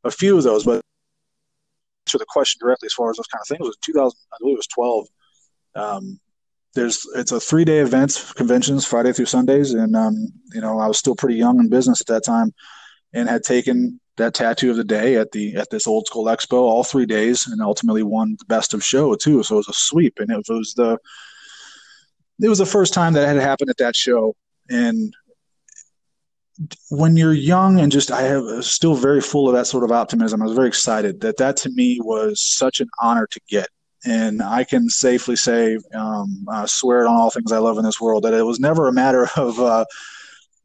[0.04, 0.64] a few of those.
[0.64, 0.82] But
[2.08, 4.56] to the question directly, as far as those kind of things, was 2000, I believe
[4.56, 5.08] it was 12.
[5.76, 6.20] Um,
[6.74, 10.88] there's it's a three day event conventions Friday through Sundays, and um, you know I
[10.88, 12.54] was still pretty young in business at that time,
[13.14, 16.60] and had taken that tattoo of the day at the at this old school expo
[16.60, 19.74] all three days and ultimately won the best of show too so it was a
[19.74, 20.98] sweep and it was the
[22.42, 24.36] it was the first time that had happened at that show
[24.70, 25.14] and
[26.90, 30.42] when you're young and just i have still very full of that sort of optimism
[30.42, 33.68] i was very excited that that to me was such an honor to get
[34.06, 37.84] and i can safely say um, I swear it on all things i love in
[37.84, 39.86] this world that it was never a matter of uh,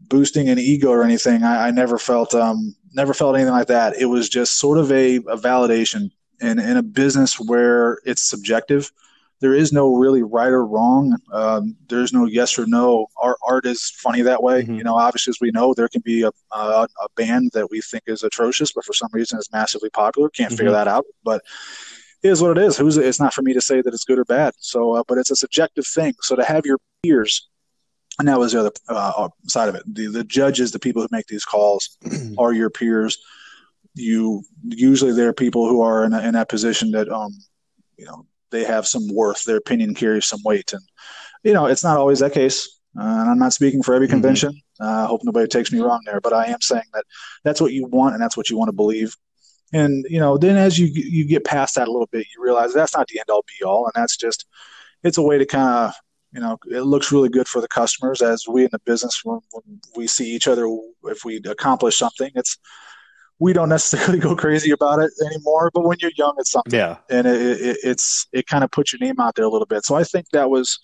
[0.00, 3.96] boosting an ego or anything i, I never felt um, never felt anything like that.
[3.96, 6.10] It was just sort of a, a validation.
[6.40, 8.90] And in a business where it's subjective,
[9.40, 11.16] there is no really right or wrong.
[11.32, 13.06] Um, there's no yes or no.
[13.16, 14.62] Our art is funny that way.
[14.62, 14.74] Mm-hmm.
[14.74, 17.80] You know, obviously, as we know, there can be a, a, a, band that we
[17.80, 20.28] think is atrocious, but for some reason is massively popular.
[20.28, 20.58] Can't mm-hmm.
[20.58, 21.06] figure that out.
[21.24, 21.42] But
[22.22, 22.76] it is what it is.
[22.76, 24.52] Who's it's not for me to say that it's good or bad.
[24.58, 26.14] So, uh, but it's a subjective thing.
[26.20, 27.48] So to have your peers
[28.20, 29.82] and that was the other uh, side of it.
[29.92, 31.96] The the judges, the people who make these calls,
[32.38, 33.18] are your peers.
[33.94, 37.32] You usually they're people who are in, a, in that position that um,
[37.96, 39.44] you know, they have some worth.
[39.44, 40.82] Their opinion carries some weight, and
[41.42, 42.80] you know, it's not always that case.
[42.98, 44.14] Uh, and I'm not speaking for every mm-hmm.
[44.14, 44.52] convention.
[44.52, 44.84] Mm-hmm.
[44.84, 47.04] Uh, I hope nobody takes me wrong there, but I am saying that
[47.44, 49.14] that's what you want and that's what you want to believe.
[49.72, 52.74] And you know, then as you you get past that a little bit, you realize
[52.74, 54.46] that's not the end all be all, and that's just
[55.02, 55.94] it's a way to kind of
[56.32, 59.40] you know it looks really good for the customers as we in the business when,
[59.52, 60.66] when, we see each other
[61.04, 62.56] if we accomplish something it's
[63.40, 66.98] we don't necessarily go crazy about it anymore but when you're young it's something yeah
[67.08, 69.84] and it, it, it's it kind of puts your name out there a little bit
[69.84, 70.78] so i think that was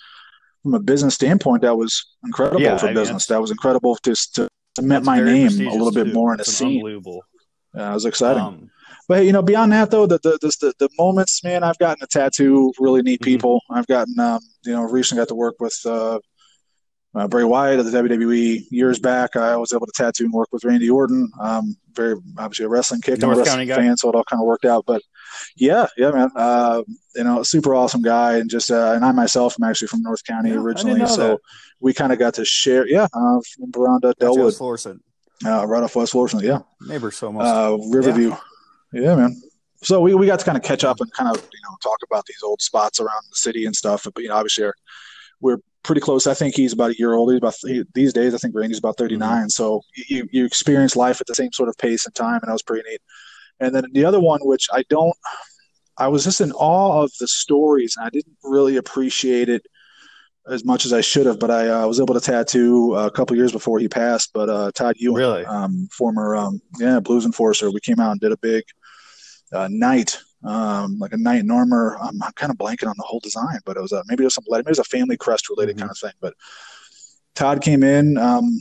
[0.63, 3.97] from a business standpoint that was incredible yeah, for I business mean, that was incredible
[4.05, 6.13] just to cement my name a little bit too.
[6.13, 7.23] more in the scene unbelievable
[7.75, 8.71] yeah, it was exciting um,
[9.09, 12.07] but you know, beyond that though, the the, the the moments, man, I've gotten a
[12.09, 13.25] tattoo really neat mm-hmm.
[13.25, 13.57] people.
[13.71, 13.79] Mm-hmm.
[13.79, 16.19] I've gotten, um, you know, recently got to work with uh,
[17.17, 19.37] uh, Bray Wyatt at the WWE years back.
[19.37, 21.31] I was able to tattoo and work with Randy Orton.
[21.41, 23.23] Um, very obviously a wrestling kick.
[23.23, 24.85] I'm a wrestling fan, so it all kind of worked out.
[24.87, 25.03] But
[25.57, 26.31] yeah, yeah, man.
[26.37, 26.83] Uh,
[27.15, 30.23] you know, super awesome guy, and just uh, and I myself am actually from North
[30.25, 31.41] County yeah, originally, so that.
[31.81, 32.87] we kind of got to share.
[32.87, 35.03] Yeah, uh, from Veranda, Dellwood, Florissant.
[35.45, 36.43] Uh, right off West Florissant.
[36.43, 37.47] Yeah, neighbors so almost.
[37.47, 38.31] Uh, Riverview.
[38.31, 38.39] Yeah.
[38.93, 39.41] Yeah, man.
[39.83, 41.99] So we, we got to kind of catch up and kind of you know talk
[42.09, 44.07] about these old spots around the city and stuff.
[44.13, 44.75] But you know, obviously, we're,
[45.41, 46.27] we're pretty close.
[46.27, 47.31] I think he's about a year old.
[47.31, 48.35] He's about he, these days.
[48.35, 49.31] I think Randy's about thirty nine.
[49.31, 49.49] mm mm-hmm.
[49.49, 52.53] So you you experience life at the same sort of pace and time, and that
[52.53, 53.01] was pretty neat.
[53.61, 55.17] And then the other one, which I don't,
[55.97, 59.67] I was just in awe of the stories, and I didn't really appreciate it
[60.49, 61.39] as much as I should have.
[61.39, 64.31] But I uh, was able to tattoo a couple years before he passed.
[64.35, 65.45] But uh, Todd Ewen, really?
[65.47, 68.65] um, former um, yeah blues enforcer, we came out and did a big
[69.53, 71.97] uh, night, um, like a night Normer.
[72.01, 74.27] I'm, I'm, kind of blanking on the whole design, but it was a, maybe it
[74.27, 75.81] was some maybe it was a family crest related mm-hmm.
[75.81, 76.13] kind of thing.
[76.21, 76.35] But
[77.35, 78.61] Todd came in, um,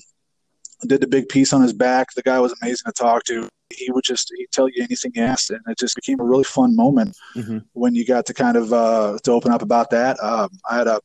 [0.88, 2.14] did the big piece on his back.
[2.16, 3.48] The guy was amazing to talk to.
[3.74, 6.44] He would just he'd tell you anything he asked, and it just became a really
[6.44, 7.60] fun moment mm-hmm.
[7.74, 10.20] when you got to kind of uh, to open up about that.
[10.22, 11.00] Um, I had a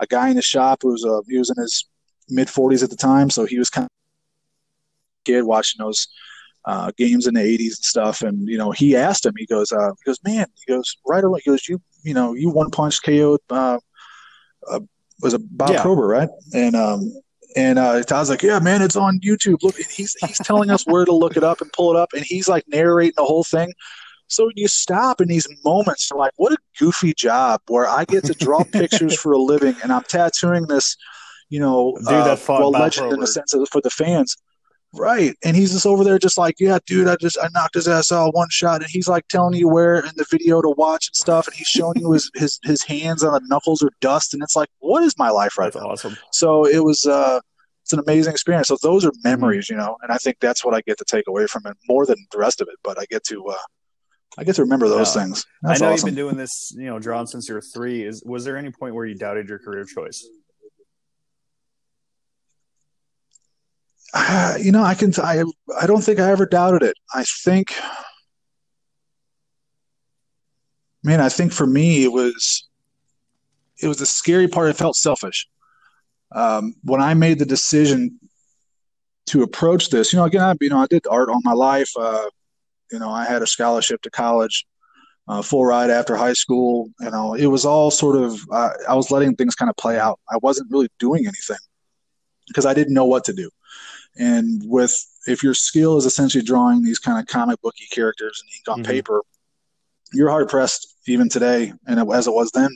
[0.00, 1.88] a guy in the shop who was uh, he was in his
[2.28, 3.90] mid 40s at the time, so he was kind of
[5.24, 6.08] kid watching those
[6.66, 8.22] uh, games in the 80s and stuff.
[8.22, 11.24] And, you know, he asked him, he goes, uh, he goes, man, he goes, right
[11.24, 13.78] away, he goes, you, you know, you one punch KO, uh,
[14.70, 14.80] uh,
[15.20, 15.82] was a Bob yeah.
[15.82, 16.28] Probert, right?
[16.54, 17.12] And, um,
[17.56, 19.62] and uh, Todd's like, yeah, man, it's on YouTube.
[19.62, 22.24] Look, he's he's telling us where to look it up and pull it up, and
[22.24, 23.72] he's like narrating the whole thing.
[24.26, 28.24] So you stop in these moments, you're like, what a goofy job where I get
[28.24, 30.96] to draw pictures for a living and I'm tattooing this,
[31.50, 34.36] you know, Dude, uh, well legend in the sense of for the fans.
[34.96, 35.36] Right.
[35.44, 38.12] And he's just over there just like, yeah, dude, I just I knocked his ass
[38.12, 38.82] out one shot.
[38.82, 41.46] And he's like telling you where in the video to watch and stuff.
[41.46, 44.34] And he's showing you his his, his hands on the knuckles or dust.
[44.34, 45.90] And it's like, what is my life right That's now?
[45.90, 46.16] awesome.
[46.32, 47.40] So it was uh
[47.82, 48.68] it's an amazing experience.
[48.68, 51.26] So those are memories, you know, and I think that's what I get to take
[51.28, 52.76] away from it more than the rest of it.
[52.82, 53.56] But I get to uh
[54.36, 55.22] I get to remember those yeah.
[55.22, 55.44] things.
[55.62, 56.08] That's I know awesome.
[56.08, 58.04] you've been doing this, you know, drawing since you were three.
[58.04, 60.26] Is was there any point where you doubted your career choice?
[64.58, 65.12] You know, I can.
[65.22, 65.42] I
[65.80, 66.96] I don't think I ever doubted it.
[67.12, 67.74] I think,
[71.02, 72.68] man, I think for me it was,
[73.82, 74.70] it was the scary part.
[74.70, 75.48] It felt selfish
[76.32, 78.18] um, when I made the decision
[79.26, 80.12] to approach this.
[80.12, 81.90] You know, again, I you know I did art all my life.
[81.98, 82.26] Uh,
[82.92, 84.64] you know, I had a scholarship to college,
[85.28, 86.90] uh, full ride after high school.
[87.00, 89.98] You know, it was all sort of uh, I was letting things kind of play
[89.98, 90.20] out.
[90.30, 91.58] I wasn't really doing anything
[92.46, 93.50] because I didn't know what to do.
[94.16, 94.94] And with
[95.26, 98.82] if your skill is essentially drawing these kind of comic booky characters and ink on
[98.82, 98.92] mm-hmm.
[98.92, 99.22] paper,
[100.12, 102.70] you're hard pressed even today, and as it was then,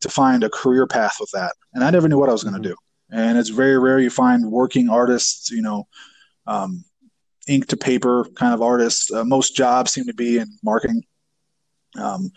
[0.00, 1.52] to find a career path with that.
[1.74, 2.70] And I never knew what I was going to mm-hmm.
[2.70, 2.76] do.
[3.10, 5.88] And it's very rare you find working artists, you know,
[6.46, 6.84] um,
[7.48, 9.10] ink to paper kind of artists.
[9.10, 11.02] Uh, most jobs seem to be in marketing.
[11.98, 12.30] Um,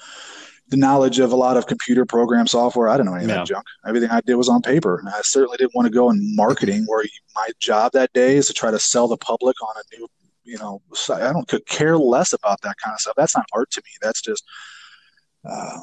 [0.71, 2.88] the knowledge of a lot of computer program software.
[2.88, 3.65] I don't know any of that junk.
[3.86, 4.97] Everything I did was on paper.
[4.99, 7.05] And I certainly didn't want to go in marketing where
[7.36, 10.07] my job that day is to try to sell the public on a new,
[10.45, 13.15] you know, I don't could care less about that kind of stuff.
[13.17, 13.91] That's not art to me.
[14.01, 14.45] That's just,
[15.45, 15.79] uh,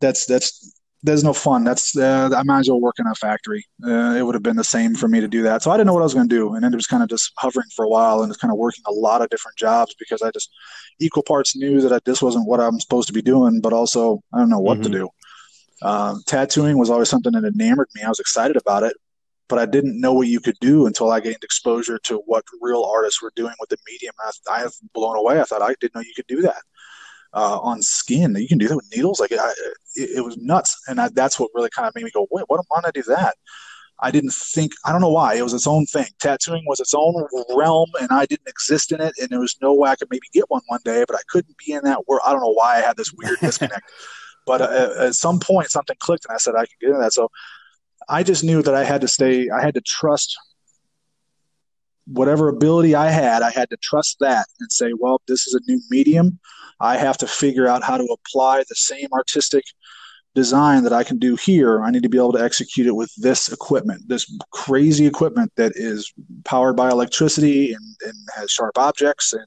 [0.00, 1.64] that's, that's, there's no fun.
[1.64, 3.64] That's uh, I might as well work in a factory.
[3.84, 5.62] Uh, it would have been the same for me to do that.
[5.62, 7.02] So I didn't know what I was going to do, and then it was kind
[7.02, 9.56] of just hovering for a while and just kind of working a lot of different
[9.56, 10.50] jobs because I just
[10.98, 14.22] equal parts knew that I, this wasn't what I'm supposed to be doing, but also
[14.32, 14.92] I don't know what mm-hmm.
[14.92, 15.08] to do.
[15.80, 18.02] Um, tattooing was always something that enamored me.
[18.02, 18.96] I was excited about it,
[19.48, 22.82] but I didn't know what you could do until I gained exposure to what real
[22.82, 24.14] artists were doing with the medium.
[24.20, 25.40] I, I was blown away.
[25.40, 26.62] I thought I didn't know you could do that
[27.32, 28.34] uh, on skin.
[28.36, 29.20] You can do that with needles.
[29.20, 29.52] Like I,
[29.94, 32.44] it, it, was nuts, and I, that's what really kind of made me go, "Wait,
[32.48, 32.64] what?
[32.68, 33.36] Why not do that?"
[34.00, 34.72] I didn't think.
[34.84, 35.34] I don't know why.
[35.34, 36.06] It was its own thing.
[36.20, 37.14] Tattooing was its own
[37.54, 39.14] realm, and I didn't exist in it.
[39.20, 41.56] And there was no way I could maybe get one one day, but I couldn't
[41.64, 42.22] be in that world.
[42.24, 43.82] I don't know why I had this weird disconnect.
[44.46, 47.12] but uh, at some point, something clicked, and I said I could get into that.
[47.12, 47.28] So
[48.08, 49.50] I just knew that I had to stay.
[49.50, 50.36] I had to trust
[52.12, 55.70] whatever ability I had, I had to trust that and say, well, this is a
[55.70, 56.38] new medium.
[56.80, 59.64] I have to figure out how to apply the same artistic
[60.34, 61.82] design that I can do here.
[61.82, 65.72] I need to be able to execute it with this equipment, this crazy equipment that
[65.74, 66.12] is
[66.44, 69.46] powered by electricity and, and has sharp objects and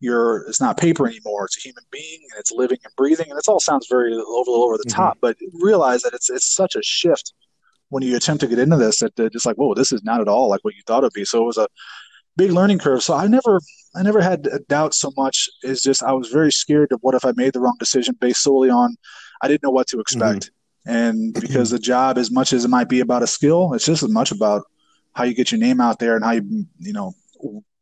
[0.00, 1.44] you're it's not paper anymore.
[1.46, 3.26] It's a human being and it's living and breathing.
[3.30, 4.96] And it all sounds very over over the mm-hmm.
[4.96, 7.32] top, but realize that it's it's such a shift
[7.88, 10.28] when you attempt to get into this that it's like, whoa, this is not at
[10.28, 11.24] all like what you thought it'd be.
[11.24, 11.68] So it was a
[12.36, 13.02] big learning curve.
[13.02, 13.60] So I never,
[13.94, 15.48] I never had a doubt so much.
[15.62, 18.42] Is just I was very scared of what if I made the wrong decision based
[18.42, 18.96] solely on
[19.44, 20.50] I didn't know what to expect.
[20.86, 20.90] Mm-hmm.
[20.90, 24.02] And because the job, as much as it might be about a skill, it's just
[24.02, 24.62] as much about
[25.12, 27.12] how you get your name out there and how you, you know,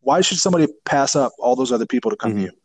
[0.00, 2.46] why should somebody pass up all those other people to come mm-hmm.
[2.46, 2.58] to you?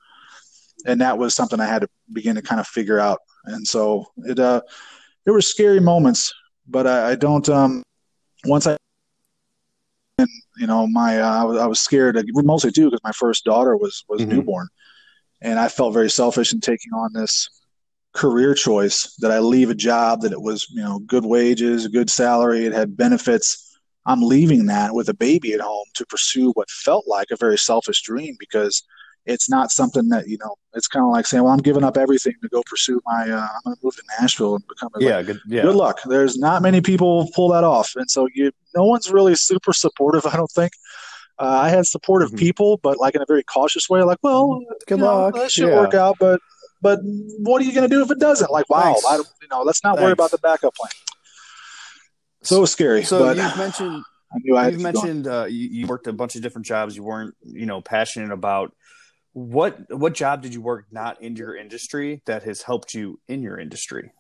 [0.86, 3.20] And that was something I had to begin to kind of figure out.
[3.46, 4.62] And so it, uh,
[5.26, 6.34] there were scary moments,
[6.68, 7.84] but I, I don't, um,
[8.46, 8.78] once I
[10.18, 13.46] and you know my uh, I, was, I was scared mostly too because my first
[13.46, 14.32] daughter was was mm-hmm.
[14.32, 14.68] newborn
[15.42, 17.50] and i felt very selfish in taking on this
[18.14, 22.10] career choice that i leave a job that it was you know good wages good
[22.10, 23.78] salary it had benefits
[24.08, 27.58] i'm leaving that with a baby at home to pursue what felt like a very
[27.58, 28.84] selfish dream because
[29.28, 30.56] it's not something that you know.
[30.74, 33.30] It's kind of like saying, "Well, I'm giving up everything to go pursue my.
[33.30, 35.64] Uh, I'm going to move to Nashville and become a yeah, good, yeah.
[35.64, 36.00] Good luck.
[36.06, 40.26] There's not many people pull that off, and so you, no one's really super supportive.
[40.26, 40.72] I don't think.
[41.40, 42.38] Uh, I had supportive mm-hmm.
[42.38, 45.36] people, but like in a very cautious way, like, "Well, good luck.
[45.36, 45.76] Know, that should yeah.
[45.76, 46.40] work out, but
[46.82, 47.00] but
[47.40, 48.50] what are you going to do if it doesn't?
[48.50, 50.04] Like, wow, I don't, you know, let's not Thanks.
[50.04, 50.92] worry about the backup plan."
[52.44, 53.04] So scary.
[53.04, 54.04] So but you've mentioned.
[54.30, 57.04] I knew I you mentioned uh, you, you worked a bunch of different jobs you
[57.04, 58.74] weren't, you know, passionate about
[59.38, 63.44] what what job did you work not in your industry that has helped you in
[63.44, 64.12] your industry?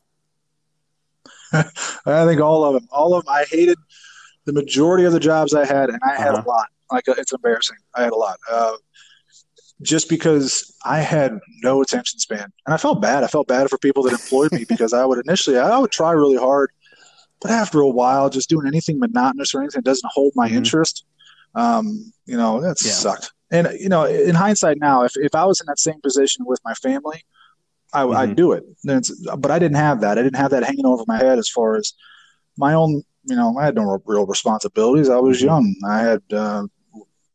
[1.52, 2.88] I think all of them.
[2.92, 3.34] All of them.
[3.34, 3.80] I hated
[4.46, 6.44] the majority of the jobs I had, and I had uh-huh.
[6.46, 6.68] a lot.
[6.92, 7.78] Like uh, it's embarrassing.
[7.96, 8.38] I had a lot.
[8.48, 8.74] Uh,
[9.82, 13.24] just because I had no attention span, and I felt bad.
[13.24, 16.12] I felt bad for people that employed me because I would initially I would try
[16.12, 16.70] really hard,
[17.42, 20.58] but after a while, just doing anything monotonous or anything that doesn't hold my mm-hmm.
[20.58, 21.06] interest,
[21.56, 22.92] um, you know, that yeah.
[22.92, 23.32] sucked.
[23.52, 26.60] And you know, in hindsight now, if if I was in that same position with
[26.66, 27.24] my family,
[27.94, 28.18] I, mm-hmm.
[28.18, 28.64] I'd do it.
[29.38, 30.18] but I didn't have that.
[30.18, 31.94] I didn't have that hanging over my head as far as
[32.58, 33.04] my own.
[33.26, 35.10] You know, I had no real responsibilities.
[35.10, 35.48] I was mm-hmm.
[35.48, 35.76] young.
[35.88, 36.68] I had, uh,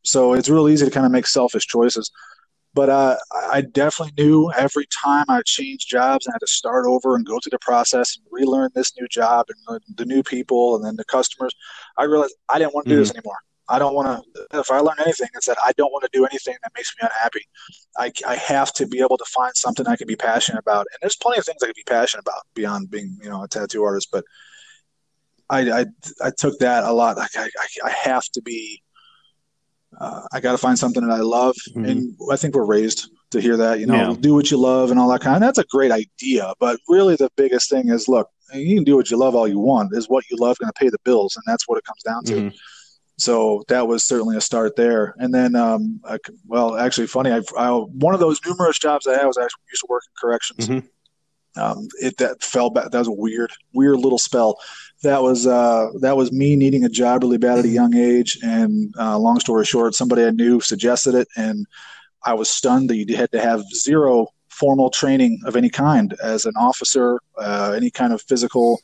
[0.03, 2.11] so it's real easy to kind of make selfish choices.
[2.75, 3.17] But uh,
[3.51, 7.23] I definitely knew every time I changed jobs and I had to start over and
[7.23, 10.83] go through the process and relearn this new job and the, the new people and
[10.83, 11.53] then the customers.
[11.97, 13.01] I realized I didn't want to do mm-hmm.
[13.01, 13.37] this anymore.
[13.69, 14.59] I don't want to.
[14.59, 17.07] If I learn anything, it's that I don't want to do anything that makes me
[17.07, 17.47] unhappy.
[17.97, 20.97] I, I have to be able to find something I can be passionate about, and
[21.01, 23.83] there's plenty of things I can be passionate about beyond being, you know, a tattoo
[23.83, 24.09] artist.
[24.11, 24.25] But
[25.49, 25.85] I I,
[26.21, 27.17] I took that a lot.
[27.17, 28.81] Like I, I, I have to be.
[29.99, 31.85] Uh, I got to find something that I love, mm-hmm.
[31.85, 33.79] and I think we're raised to hear that.
[33.79, 34.15] You know, yeah.
[34.19, 35.35] do what you love and all that kind.
[35.35, 38.95] Of, that's a great idea, but really the biggest thing is, look, you can do
[38.95, 39.95] what you love all you want.
[39.95, 42.25] Is what you love going to pay the bills, and that's what it comes down
[42.25, 42.33] to.
[42.33, 42.57] Mm-hmm
[43.17, 45.13] so that was certainly a start there.
[45.17, 47.31] And then, um, I, well, actually, funny.
[47.31, 50.13] I, I, one of those numerous jobs I had was actually used to work in
[50.19, 50.67] corrections.
[50.67, 50.87] Mm-hmm.
[51.55, 52.89] Um, it that fell back.
[52.89, 54.57] That was a weird, weird little spell.
[55.03, 58.39] That was uh, that was me needing a job really bad at a young age.
[58.41, 61.67] And uh, long story short, somebody I knew suggested it, and
[62.25, 66.45] I was stunned that you had to have zero formal training of any kind as
[66.45, 68.79] an officer, uh, any kind of physical.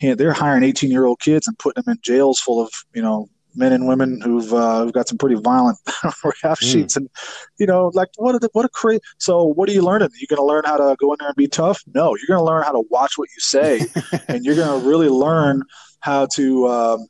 [0.00, 2.72] You know, they're hiring 18 year old kids and putting them in jails full of
[2.92, 5.78] you know men and women who've uh, who've got some pretty violent
[6.42, 6.66] rap hmm.
[6.66, 6.98] sheets, mm.
[6.98, 7.10] and
[7.58, 9.00] you know, like what a what a crazy.
[9.18, 10.08] So, what are you learning?
[10.18, 11.82] You're going to learn how to go in there and be tough?
[11.94, 13.80] No, you're going to learn how to watch what you say,
[14.28, 15.62] and you're going to really learn
[16.00, 17.06] how to um,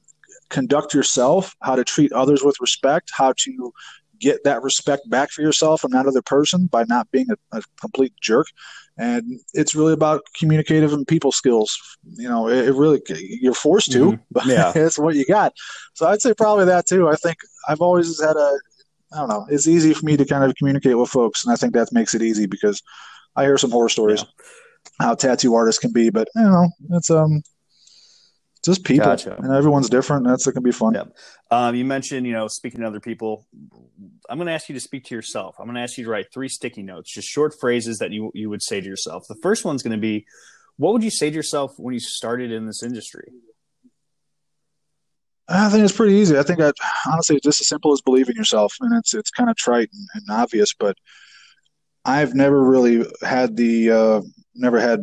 [0.51, 3.73] conduct yourself, how to treat others with respect, how to
[4.25, 7.63] get that respect back for yourself and that other person by not being a, a
[7.81, 8.47] complete jerk
[8.97, 11.77] and it's really about communicative and people skills.
[12.13, 14.23] You know, it, it really you're forced to, mm-hmm.
[14.31, 14.73] but yeah.
[14.77, 15.53] it's what you got.
[15.95, 17.09] So I'd say probably that too.
[17.09, 18.59] I think I've always had a,
[19.13, 21.57] I don't know, it's easy for me to kind of communicate with folks, and I
[21.57, 22.83] think that makes it easy because
[23.37, 25.07] I hear some horror stories yeah.
[25.07, 27.43] how tattoo artists can be, but you know, it's um
[28.65, 29.37] just people gotcha.
[29.37, 31.13] and everyone's different that's going to be fun yep.
[31.51, 33.47] um, you mentioned you know speaking to other people
[34.29, 36.11] i'm going to ask you to speak to yourself i'm going to ask you to
[36.11, 39.37] write three sticky notes just short phrases that you, you would say to yourself the
[39.43, 40.27] first one's going to be
[40.77, 43.31] what would you say to yourself when you started in this industry
[45.47, 46.39] I think it's pretty easy.
[46.39, 46.73] I think I
[47.07, 50.09] honestly it's just as simple as believing yourself, and it's it's kind of trite and,
[50.15, 50.97] and obvious, but
[52.05, 54.21] I've never really had the uh,
[54.55, 55.01] never had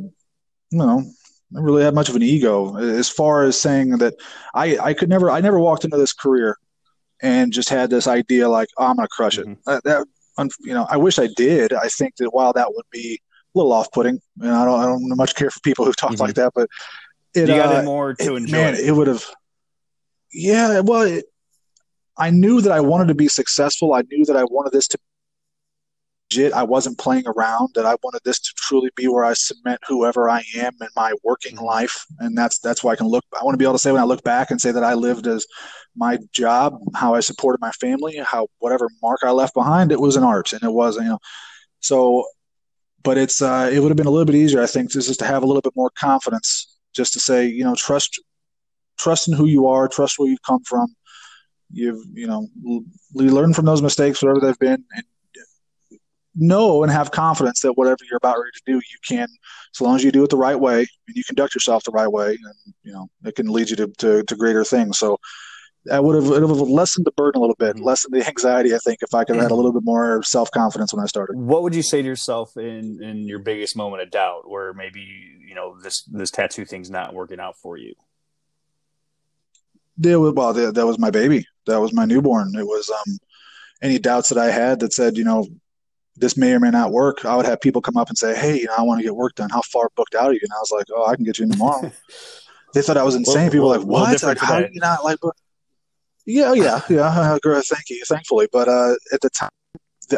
[0.71, 1.03] you know
[1.51, 4.15] really had much of an ego as far as saying that
[4.53, 6.57] I, I could never I never walked into this career
[7.21, 9.47] and just had this idea like oh, I'm gonna crush it.
[9.47, 9.61] Mm-hmm.
[9.65, 10.07] That, that,
[10.61, 11.73] you know I wish I did.
[11.73, 13.19] I think that while that would be
[13.53, 16.11] a little off putting, and I don't I don't much care for people who talk
[16.11, 16.21] mm-hmm.
[16.21, 16.69] like that, but
[17.33, 18.57] it, you got uh, more to it, enjoy.
[18.57, 19.23] Man, it would have.
[20.33, 21.25] Yeah, well, it,
[22.17, 23.93] I knew that I wanted to be successful.
[23.93, 24.97] I knew that I wanted this to
[26.31, 26.53] legit.
[26.53, 27.69] I wasn't playing around.
[27.75, 31.13] That I wanted this to truly be where I cement whoever I am in my
[31.23, 31.65] working mm-hmm.
[31.65, 33.23] life, and that's that's why I can look.
[33.39, 34.93] I want to be able to say when I look back and say that I
[34.93, 35.45] lived as
[35.95, 40.15] my job, how I supported my family, how whatever mark I left behind, it was
[40.15, 41.19] an art, and it was you know.
[41.79, 42.25] So,
[43.03, 45.25] but it's uh, it would have been a little bit easier, I think, just to
[45.25, 48.21] have a little bit more confidence, just to say you know trust
[48.97, 50.95] trust in who you are, trust where you've come from.
[51.73, 55.03] You've you know you learn from those mistakes, whatever they've been, and
[56.35, 59.27] know and have confidence that whatever you're about ready to do, you can,
[59.73, 62.11] as long as you do it the right way and you conduct yourself the right
[62.11, 64.97] way, and you know it can lead you to, to, to greater things.
[64.97, 65.17] So
[65.91, 67.85] I would have, it would have lessened the burden a little bit, mm-hmm.
[67.85, 68.75] lessened the anxiety.
[68.75, 71.07] I think if I could have had a little bit more self confidence when I
[71.07, 71.37] started.
[71.37, 75.01] What would you say to yourself in in your biggest moment of doubt, where maybe
[75.47, 77.93] you know this this tattoo thing's not working out for you?
[79.97, 81.45] Yeah, well, that, that was my baby.
[81.67, 82.55] That was my newborn.
[82.55, 83.17] It was um,
[83.81, 85.45] any doubts that I had that said, you know,
[86.15, 87.25] this may or may not work.
[87.25, 89.15] I would have people come up and say, "Hey, you know, I want to get
[89.15, 89.49] work done.
[89.49, 91.45] How far booked out are you?" And I was like, "Oh, I can get you
[91.45, 91.91] in tomorrow."
[92.73, 93.35] they thought I was insane.
[93.35, 94.23] Well, people were like, "What?
[94.23, 95.35] Like, how do you not like?" Book?
[96.25, 97.37] Yeah, yeah, yeah.
[97.43, 98.47] Thank you, thankfully.
[98.51, 99.49] But uh, at the time,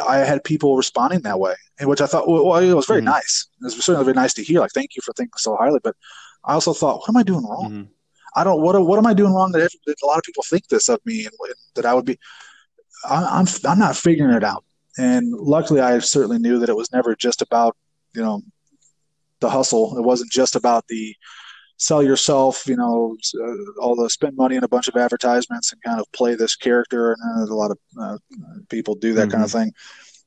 [0.08, 3.10] I had people responding that way, which I thought, well, it was very mm-hmm.
[3.10, 3.48] nice.
[3.62, 4.60] It was certainly very nice to hear.
[4.60, 5.80] Like, thank you for thinking so highly.
[5.84, 5.96] But
[6.44, 7.72] I also thought, what am I doing wrong?
[7.72, 7.84] Mm-hmm.
[8.36, 8.62] I don't.
[8.62, 11.00] What What am I doing wrong that, that, a lot of people think this of
[11.06, 11.34] me, and
[11.76, 12.18] that I would be.
[13.08, 14.64] I, I'm I'm not figuring it out.
[14.98, 17.76] And luckily, I certainly knew that it was never just about,
[18.14, 18.42] you know,
[19.40, 19.98] the hustle.
[19.98, 21.16] It wasn't just about the
[21.78, 25.82] sell yourself, you know, uh, all the spend money in a bunch of advertisements and
[25.84, 27.16] kind of play this character.
[27.20, 28.18] And a lot of uh,
[28.70, 29.32] people do that mm-hmm.
[29.32, 29.72] kind of thing.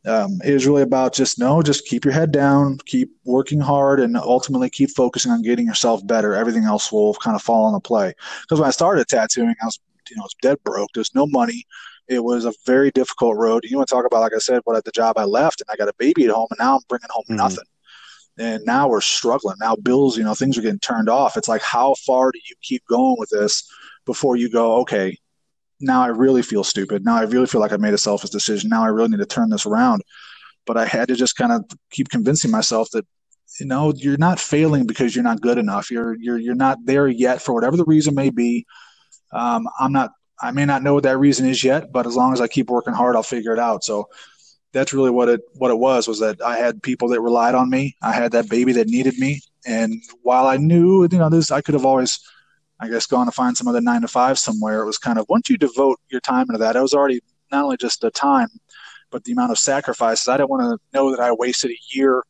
[0.07, 3.99] Um, it was really about just no, just keep your head down, keep working hard,
[3.99, 6.35] and ultimately keep focusing on getting yourself better.
[6.35, 8.15] Everything else will kind of fall into play.
[8.43, 10.91] Because when I started tattooing, I was, you know, I was dead broke.
[10.95, 11.65] There's no money
[12.09, 13.65] It was a very difficult road.
[13.65, 15.69] You want to talk about, like I said, what at the job I left, and
[15.71, 17.37] I got a baby at home, and now I'm bringing home mm-hmm.
[17.37, 17.65] nothing.
[18.39, 19.57] And now we're struggling.
[19.61, 21.37] Now bills, you know, things are getting turned off.
[21.37, 23.67] It's like, how far do you keep going with this
[24.05, 25.19] before you go, okay,
[25.81, 27.05] now I really feel stupid.
[27.05, 28.71] Now I really feel like I made a selfish decision.
[28.71, 30.03] Now I really need to turn this around.
[30.65, 33.07] But I had to just kind of keep convincing myself that
[33.61, 35.91] you know you're not failing because you're not good enough.
[35.91, 38.67] You're you're you're not there yet for whatever the reason may be.
[39.33, 40.11] Um, I'm not.
[40.41, 42.69] I may not know what that reason is yet, but as long as I keep
[42.69, 43.85] working hard, I'll figure it out.
[43.85, 44.09] So
[44.73, 47.71] that's really what it what it was was that I had people that relied on
[47.71, 47.97] me.
[48.03, 51.63] I had that baby that needed me, and while I knew you know this, I
[51.63, 52.21] could have always
[52.79, 54.83] I guess gone to find some other nine to five somewhere.
[54.83, 57.21] It was kind of once you devote your time into that, it was already
[57.51, 58.49] not only just the time,
[59.11, 60.29] but the amount of sacrifices.
[60.29, 62.23] I didn't want to know that I wasted a year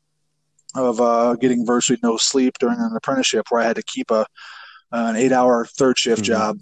[0.77, 4.27] of uh, getting virtually no sleep during an apprenticeship where I had to keep a
[4.93, 6.33] an eight hour third shift mm-hmm.
[6.33, 6.59] job.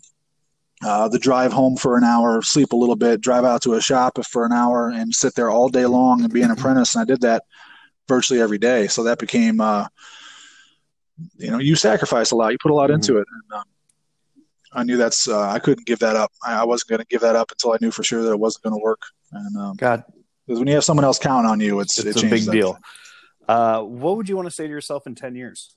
[0.85, 3.81] Uh, the drive home for an hour, sleep a little bit, drive out to a
[3.81, 6.95] shop for an hour, and sit there all day long and be an apprentice.
[6.95, 7.43] And I did that
[8.07, 8.87] virtually every day.
[8.87, 9.87] So that became, uh,
[11.39, 12.97] you know, you sacrifice a lot, you put a lot mm-hmm.
[12.97, 13.27] into it.
[13.33, 13.65] And, um,
[14.77, 16.33] I knew that's uh, I couldn't give that up.
[16.45, 18.39] I, I wasn't going to give that up until I knew for sure that it
[18.39, 19.01] wasn't going to work.
[19.33, 20.03] And um, God,
[20.47, 22.77] because when you have someone else count on you, it's it's it a big deal.
[23.47, 25.77] Uh, what would you want to say to yourself in ten years?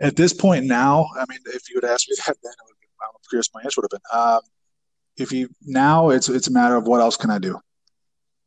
[0.00, 2.80] At this point now, I mean, if you would ask me that then, I would
[2.80, 4.20] be, I don't curious my answer would have been.
[4.20, 4.40] Um,
[5.16, 7.60] if you now, it's it's a matter of what else can I do,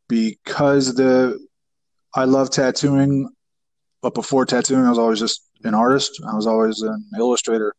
[0.10, 1.40] because the
[2.14, 3.30] I love tattooing,
[4.02, 6.22] but before tattooing, I was always just an artist.
[6.28, 7.74] I was always an illustrator.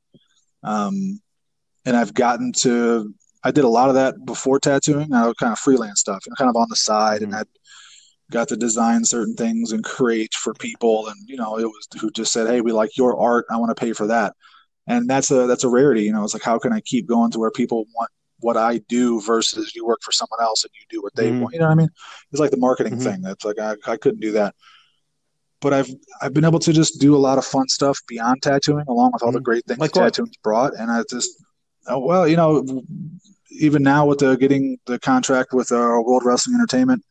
[0.63, 1.21] Um,
[1.85, 3.15] and I've gotten to,
[3.45, 5.13] I did a lot of that before tattooing.
[5.13, 7.23] I was kind of freelance stuff and kind of on the side.
[7.23, 7.35] Mm-hmm.
[7.35, 7.47] And
[8.31, 11.09] got to design certain things and create for people.
[11.09, 13.47] And, you know, it was who just said, Hey, we like your art.
[13.51, 14.35] I want to pay for that.
[14.87, 16.03] And that's a, that's a rarity.
[16.03, 18.11] You know, it's like, how can I keep going to where people want
[18.41, 21.41] what I do versus you work for someone else and you do what they mm-hmm.
[21.41, 21.55] want.
[21.55, 21.91] You know what I mean?
[22.31, 23.03] It's like the marketing mm-hmm.
[23.03, 23.23] thing.
[23.23, 24.55] That's like I, I couldn't do that
[25.61, 28.85] but I've I've been able to just do a lot of fun stuff beyond tattooing,
[28.89, 29.45] along with all the mm-hmm.
[29.45, 30.75] great things like tattooing's brought.
[30.75, 31.31] And I just,
[31.89, 32.83] oh, well, you know,
[33.51, 37.05] even now with the getting the contract with uh, World Wrestling Entertainment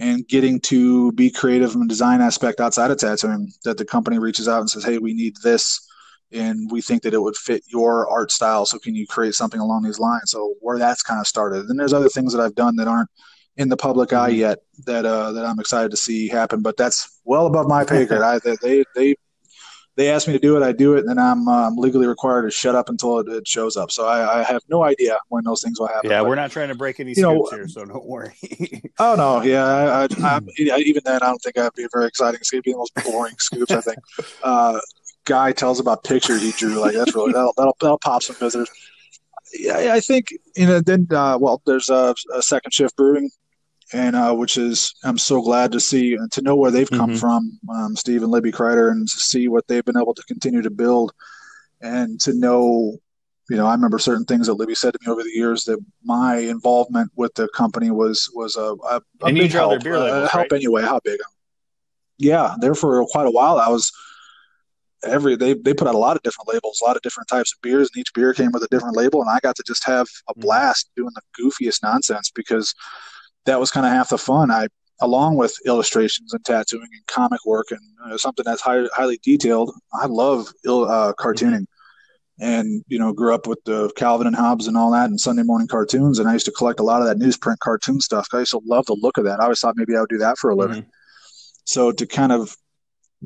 [0.00, 4.18] and getting to be creative in the design aspect outside of tattooing, that the company
[4.18, 5.86] reaches out and says, "Hey, we need this."
[6.32, 8.64] And we think that it would fit your art style.
[8.64, 10.30] So can you create something along these lines?
[10.30, 11.66] So where that's kind of started.
[11.66, 13.10] And there's other things that I've done that aren't
[13.56, 14.38] in the public eye mm-hmm.
[14.38, 16.62] yet that uh, that I'm excited to see happen.
[16.62, 18.22] But that's well above my pay grade.
[18.22, 19.14] I, they they
[19.96, 22.42] they ask me to do it, I do it, and then I'm um, legally required
[22.42, 23.90] to shut up until it, it shows up.
[23.90, 26.10] So I, I, have no idea when those things will happen.
[26.10, 28.34] Yeah, but, we're not trying to break any scoops know, here, so don't worry.
[28.98, 32.40] oh no, yeah, I, I, even then, I don't think I'd be a very exciting
[32.42, 32.64] scoop.
[32.64, 33.98] Be the most boring scoops, I think.
[34.42, 34.80] Uh,
[35.24, 38.70] guy tells about pictures he drew, like that's really that'll that'll, that'll pop some visitors.
[39.52, 40.80] Yeah, I think you know.
[40.80, 43.30] Then, uh, well, there's a, a second shift brewing
[43.92, 47.10] and uh, which is I'm so glad to see and to know where they've come
[47.10, 47.18] mm-hmm.
[47.18, 50.62] from, um, Steve and Libby Crider, and to see what they've been able to continue
[50.62, 51.12] to build,
[51.80, 52.98] and to know,
[53.48, 55.84] you know, I remember certain things that Libby said to me over the years that
[56.04, 60.12] my involvement with the company was was a, a, a and big help, beer labels,
[60.12, 60.52] uh, help right?
[60.52, 60.82] anyway.
[60.82, 61.18] How big?
[62.18, 63.58] Yeah, there for quite a while.
[63.58, 63.90] I was
[65.04, 67.52] every they they put out a lot of different labels, a lot of different types
[67.52, 69.84] of beers, and each beer came with a different label, and I got to just
[69.86, 70.42] have a mm-hmm.
[70.42, 72.74] blast doing the goofiest nonsense because
[73.46, 74.50] that was kind of half the fun.
[74.50, 74.68] I,
[75.00, 79.18] along with illustrations and tattooing and comic work and you know, something that's high, highly
[79.22, 81.66] detailed, I love uh, cartooning.
[82.42, 85.42] And you know, grew up with the Calvin and Hobbes and all that, and Sunday
[85.42, 86.18] morning cartoons.
[86.18, 88.28] And I used to collect a lot of that newsprint cartoon stuff.
[88.32, 89.40] I used to love the look of that.
[89.40, 90.82] I always thought maybe I would do that for a living.
[90.82, 90.90] Mm-hmm.
[91.64, 92.56] So to kind of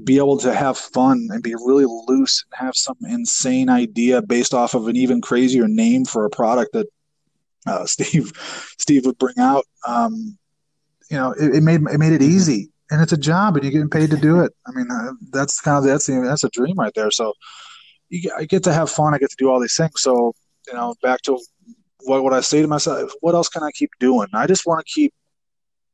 [0.03, 4.53] be able to have fun and be really loose and have some insane idea based
[4.53, 6.89] off of an even crazier name for a product that
[7.67, 8.33] uh, Steve
[8.79, 9.65] Steve would bring out.
[9.87, 10.39] Um,
[11.11, 13.73] you know, it, it, made it made it easy, and it's a job, and you're
[13.73, 14.53] getting paid to do it.
[14.67, 17.11] I mean, uh, that's kind of that's the, that's a dream right there.
[17.11, 17.35] So
[18.09, 19.15] you, I get to have fun.
[19.15, 20.01] I get to do all these things.
[20.01, 20.35] So
[20.67, 21.39] you know, back to
[22.05, 24.29] what what I say to myself: What else can I keep doing?
[24.33, 25.13] I just want to keep.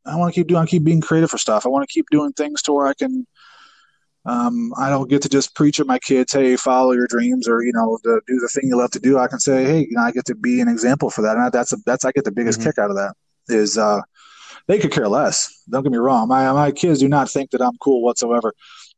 [0.07, 0.63] I want to keep doing.
[0.63, 1.67] I keep being creative for stuff.
[1.67, 3.27] I want to keep doing things to where I can
[4.27, 7.63] um, I don't get to just preach at my kids, hey, follow your dreams, or
[7.63, 9.19] you know, the, do the thing you love to do.
[9.19, 11.53] I can say, hey, you know, I get to be an example for that, and
[11.53, 12.69] that's a, that's I get the biggest mm-hmm.
[12.69, 13.15] kick out of that.
[13.49, 14.03] Is uh,
[14.67, 15.65] they could care less.
[15.71, 16.29] Don't get me wrong.
[16.29, 18.53] My my kids do not think that I'm cool whatsoever.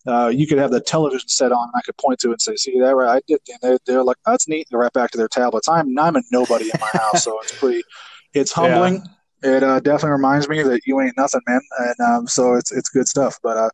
[0.05, 2.43] Uh, you could have the television set on, and I could point to it and
[2.43, 3.17] say, "See that right?
[3.17, 5.69] I did." And they're, they're like, "That's neat." And right back to their tablets.
[5.69, 7.85] I'm I'm a nobody in my house, so it's pretty.
[8.35, 9.05] It's humbling.
[9.45, 9.57] Yeah.
[9.57, 11.61] It uh, definitely reminds me that you ain't nothing, man.
[11.79, 13.39] And um, so it's it's good stuff.
[13.43, 13.71] But uh,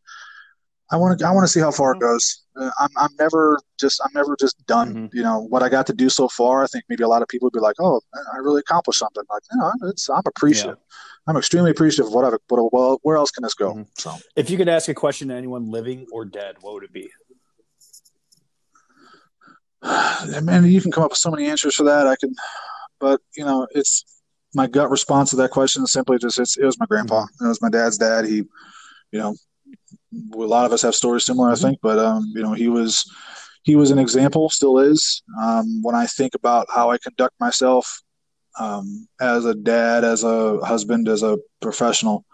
[0.91, 2.45] I want to I want to see how far it goes.
[2.57, 4.95] uh, I'm, I'm never just I'm never just done.
[4.95, 5.17] Mm-hmm.
[5.17, 6.65] You know what I got to do so far.
[6.65, 8.01] I think maybe a lot of people would be like, "Oh,
[8.35, 10.77] I really accomplished something." Like, you know, it's I'm appreciative.
[10.79, 10.95] Yeah.
[11.27, 12.39] I'm extremely appreciative of what I've.
[12.49, 13.73] What, well, where else can this go?
[13.73, 13.83] Mm-hmm.
[13.99, 16.93] So, if you could ask a question to anyone living or dead, what would it
[16.93, 17.11] be?
[20.43, 22.07] Man, you can come up with so many answers for that.
[22.07, 22.35] I can,
[22.99, 24.05] but you know, it's
[24.55, 27.25] my gut response to that question is simply just it's, it was my grandpa.
[27.25, 27.45] Mm-hmm.
[27.45, 28.25] It was my dad's dad.
[28.25, 28.37] He,
[29.13, 29.35] you know,
[30.13, 31.67] a lot of us have stories similar, I mm-hmm.
[31.67, 33.05] think, but um, you know, he was
[33.63, 35.23] he was an example, still is.
[35.41, 38.03] Um, when I think about how I conduct myself
[38.59, 42.25] um, as a dad, as a husband, as a professional,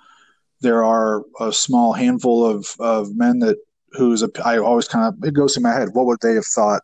[0.61, 3.57] there are a small handful of of men that
[3.93, 5.91] who's a, I always kind of it goes through my head.
[5.93, 6.83] What would they have thought?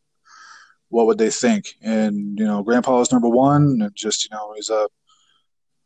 [0.88, 1.76] What would they think?
[1.82, 4.88] And you know, Grandpa was number one, and just you know, he's a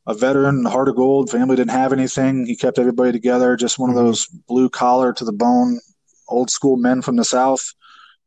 [0.06, 1.30] a veteran, heart of gold.
[1.30, 2.46] Family didn't have anything.
[2.46, 3.56] He kept everybody together.
[3.56, 5.80] Just one of those blue collar to the bone,
[6.28, 7.62] old school men from the South.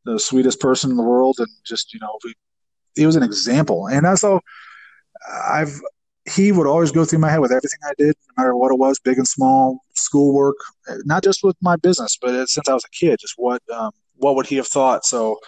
[0.05, 2.17] The sweetest person in the world, and just you know,
[2.95, 3.87] he was an example.
[3.87, 4.39] And also,
[5.49, 5.81] I've
[6.33, 8.77] he would always go through my head with everything I did, no matter what it
[8.77, 10.57] was, big and small, schoolwork,
[11.05, 14.35] not just with my business, but since I was a kid, just what um, what
[14.35, 15.05] would he have thought?
[15.05, 15.39] So,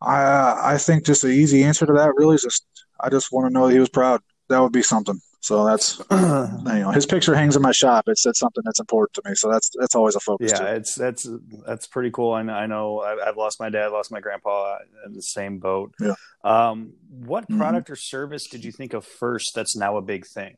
[0.00, 2.66] I I think just the easy answer to that really is just
[3.00, 4.20] I just want to know that he was proud.
[4.48, 5.20] That would be something.
[5.40, 8.04] So that's you know his picture hangs in my shop.
[8.08, 9.34] It's it's something that's important to me.
[9.34, 10.52] So that's that's always a focus.
[10.52, 10.76] Yeah, too.
[10.76, 11.28] it's that's
[11.66, 12.32] that's pretty cool.
[12.32, 15.94] I know, I know I've lost my dad, lost my grandpa in the same boat.
[16.00, 16.14] Yeah.
[16.42, 17.58] Um, what mm-hmm.
[17.58, 17.92] product mm-hmm.
[17.92, 19.52] or service did you think of first?
[19.54, 20.56] That's now a big thing.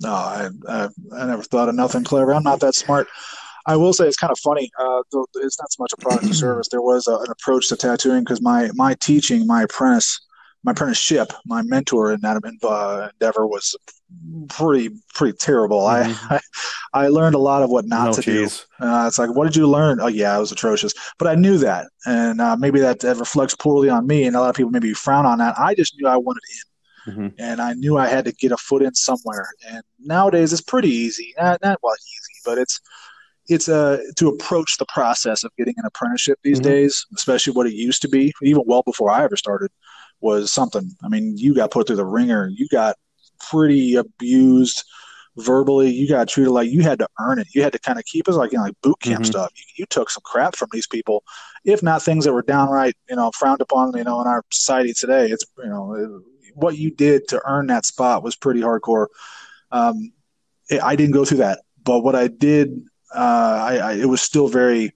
[0.00, 2.32] No, I, I, I never thought of nothing clever.
[2.32, 3.08] I'm not that smart.
[3.66, 4.70] I will say it's kind of funny.
[4.78, 5.02] Uh,
[5.36, 6.68] it's not so much a product or service.
[6.68, 10.20] There was a, an approach to tattooing because my my teaching, my apprentice
[10.64, 13.76] my apprenticeship, my mentor in that endeavor was
[14.48, 15.80] pretty pretty terrible.
[15.80, 16.34] Mm-hmm.
[16.34, 16.40] I,
[16.94, 18.66] I, I learned a lot of what not no, to geez.
[18.80, 18.86] do.
[18.86, 20.00] Uh, it's like, what did you learn?
[20.00, 20.94] Oh yeah, it was atrocious.
[21.18, 24.40] But I knew that, and uh, maybe that, that reflects poorly on me, and a
[24.40, 25.58] lot of people maybe frown on that.
[25.58, 26.42] I just knew I wanted
[27.06, 27.28] in, mm-hmm.
[27.38, 29.48] and I knew I had to get a foot in somewhere.
[29.68, 31.34] And nowadays, it's pretty easy.
[31.38, 32.80] Not not well easy, but it's
[33.48, 36.70] it's a uh, to approach the process of getting an apprenticeship these mm-hmm.
[36.70, 39.72] days, especially what it used to be, even well before I ever started
[40.22, 40.90] was something.
[41.02, 42.48] I mean, you got put through the ringer.
[42.48, 42.96] You got
[43.50, 44.84] pretty abused
[45.36, 45.90] verbally.
[45.90, 47.48] You got treated like you had to earn it.
[47.54, 49.30] You had to kind of keep it like you know, like boot camp mm-hmm.
[49.30, 49.50] stuff.
[49.54, 51.24] You, you, took some crap from these people,
[51.64, 53.96] if not things that were downright you know frowned upon.
[53.96, 56.22] You know, in our society today, it's you know
[56.54, 59.06] what you did to earn that spot was pretty hardcore.
[59.70, 60.12] Um,
[60.82, 62.82] I didn't go through that, but what I did,
[63.14, 64.92] uh, I, I, it was still very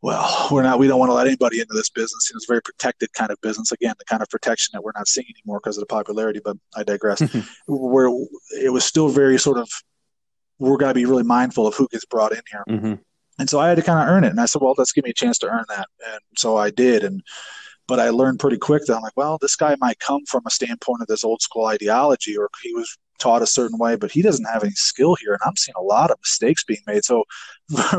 [0.00, 2.30] well, we're not, we don't want to let anybody into this business.
[2.34, 3.72] It's a very protected kind of business.
[3.72, 6.56] Again, the kind of protection that we're not seeing anymore because of the popularity, but
[6.76, 7.20] I digress.
[7.66, 8.08] Where
[8.52, 9.68] it was still very sort of,
[10.60, 12.64] we're going to be really mindful of who gets brought in here.
[12.68, 12.94] Mm-hmm.
[13.40, 14.30] And so I had to kind of earn it.
[14.30, 15.88] And I said, well, let's give me a chance to earn that.
[16.12, 17.04] And so I did.
[17.04, 17.22] And,
[17.86, 20.50] but I learned pretty quick that I'm like, well, this guy might come from a
[20.50, 24.22] standpoint of this old school ideology, or he was taught a certain way, but he
[24.22, 25.32] doesn't have any skill here.
[25.32, 27.04] And I'm seeing a lot of mistakes being made.
[27.04, 27.24] So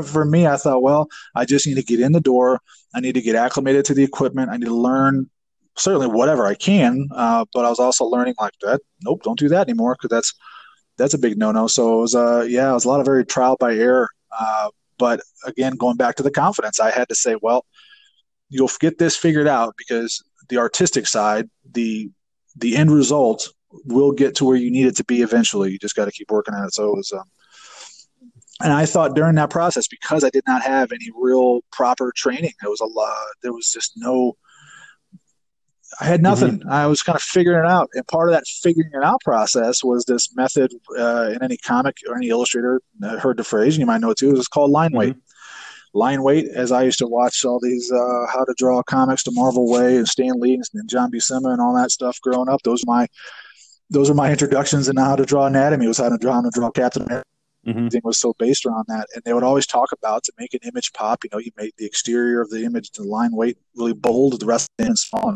[0.03, 2.59] for me, I thought, well, I just need to get in the door.
[2.93, 4.49] I need to get acclimated to the equipment.
[4.49, 5.29] I need to learn
[5.77, 7.07] certainly whatever I can.
[7.13, 8.81] Uh, but I was also learning like that.
[9.03, 10.33] Nope, don't do that anymore because that's
[10.97, 11.67] that's a big no-no.
[11.67, 14.09] So it was, uh, yeah, it was a lot of very trial by error.
[14.37, 17.65] Uh, but again, going back to the confidence, I had to say, well,
[18.49, 22.11] you'll get this figured out because the artistic side, the
[22.55, 23.53] the end result
[23.85, 25.71] will get to where you need it to be eventually.
[25.71, 26.73] You just got to keep working at it.
[26.73, 27.23] So it was, um,
[28.61, 32.51] and I thought during that process, because I did not have any real proper training,
[32.61, 34.35] there was a lot, there was just no,
[35.99, 36.59] I had nothing.
[36.59, 36.69] Mm-hmm.
[36.69, 37.89] I was kind of figuring it out.
[37.93, 41.97] And part of that figuring it out process was this method uh, in any comic
[42.07, 42.81] or any illustrator
[43.19, 45.11] heard the phrase, and you might know it too, it's called line weight.
[45.11, 45.19] Mm-hmm
[45.93, 49.31] line weight as I used to watch all these uh, how to draw comics to
[49.33, 52.61] Marvel Way and Stan Lee and John Buscema and all that stuff growing up.
[52.63, 53.07] Those are my
[53.89, 56.51] those are my introductions in how to draw anatomy was how to draw how to
[56.53, 57.25] draw Captain America.
[57.67, 57.77] Mm-hmm.
[57.77, 60.61] Everything was so based around that, and they would always talk about to make an
[60.63, 61.23] image pop.
[61.23, 64.45] You know, you make the exterior of the image, the line weight really bold, the
[64.45, 65.35] rest of the it small.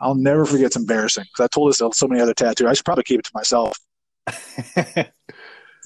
[0.00, 0.66] I'll never forget.
[0.66, 2.70] It's embarrassing because I told this to so many other tattooers.
[2.70, 3.78] I should probably keep it to myself.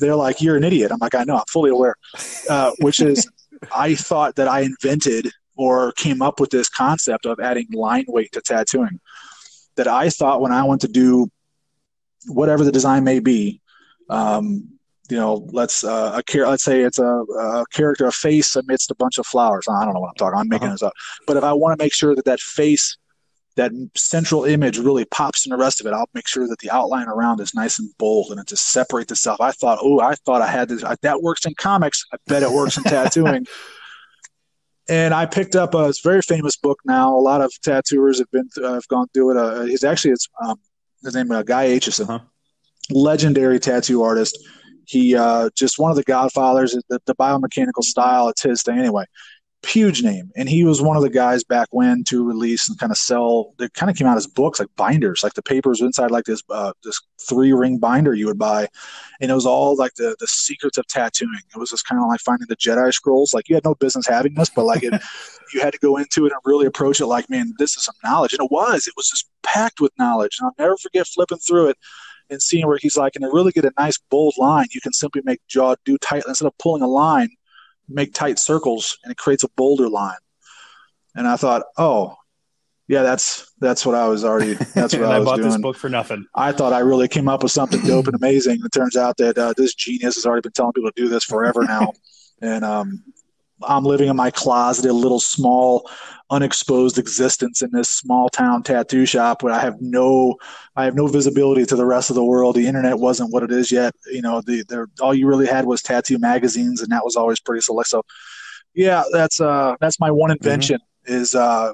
[0.01, 1.37] They're like, "You're an idiot." I'm like, "I know.
[1.37, 1.97] I'm fully aware."
[2.49, 3.29] Uh, which is,
[3.75, 8.33] I thought that I invented or came up with this concept of adding line weight
[8.33, 9.01] to tattooing.
[9.77, 11.31] That I thought when I went to do
[12.27, 13.61] whatever the design may be.
[14.09, 14.69] Um,
[15.11, 18.91] you know, let's uh, a char- let's say it's a, a, character, a face amidst
[18.91, 19.67] a bunch of flowers.
[19.69, 20.39] I don't know what I'm talking.
[20.39, 20.75] I'm making uh-huh.
[20.75, 20.93] this up.
[21.27, 22.97] But if I want to make sure that that face,
[23.57, 26.71] that central image, really pops in the rest of it, I'll make sure that the
[26.71, 29.41] outline around is nice and bold and it just separates itself.
[29.41, 30.85] I thought, oh, I thought I had this.
[31.03, 32.05] That works in comics.
[32.13, 33.47] I bet it works in tattooing.
[34.89, 37.15] and I picked up a very famous book now.
[37.15, 39.37] A lot of tattooers have been have gone through it.
[39.37, 40.59] Uh, he's actually it's um,
[41.05, 42.21] his name uh, Guy Aitchison, uh-huh.
[42.91, 44.39] legendary tattoo artist.
[44.87, 46.77] He uh, just one of the godfathers.
[46.89, 49.05] The, the biomechanical style, it's his thing anyway
[49.65, 50.31] huge name.
[50.37, 53.55] And he was one of the guys back when to release and kind of sell.
[53.59, 56.43] They kind of came out as books, like binders, like the papers inside like this
[56.51, 58.69] uh, this three ring binder you would buy,
[59.21, 61.41] and it was all like the the secrets of tattooing.
[61.55, 63.35] It was just kind of like finding the Jedi scrolls.
[63.35, 65.01] Like you had no business having this, but like it,
[65.55, 67.95] you had to go into it and really approach it like, man, this is some
[68.05, 68.33] knowledge.
[68.33, 68.87] And it was.
[68.87, 70.39] It was just packed with knowledge.
[70.41, 71.79] And I'll never forget flipping through it
[72.31, 74.93] and seeing where he's like, and to really get a nice bold line, you can
[74.93, 77.29] simply make jaw do tight instead of pulling a line
[77.89, 80.17] make tight circles and it creates a boulder line.
[81.15, 82.17] And I thought, oh,
[82.89, 84.55] yeah, that's that's what I was already.
[84.75, 85.49] That's what I, I was bought doing.
[85.49, 86.27] this book for nothing.
[86.35, 88.61] I thought I really came up with something dope and amazing.
[88.63, 91.25] It turns out that uh, this genius has already been telling people to do this
[91.25, 91.93] forever now,
[92.43, 93.03] and um,
[93.67, 95.89] I'm living in my closet, a little small,
[96.31, 100.37] unexposed existence in this small town tattoo shop where I have no,
[100.77, 102.57] I have no visibility to the rest of the world.
[102.57, 103.95] The internet wasn't what it is yet.
[104.07, 107.41] You know, the, the all you really had was tattoo magazines, and that was always
[107.41, 107.89] pretty select.
[107.89, 108.03] So,
[108.75, 110.45] yeah, that's uh, that's my one mm-hmm.
[110.45, 111.15] invention mm-hmm.
[111.15, 111.73] is uh,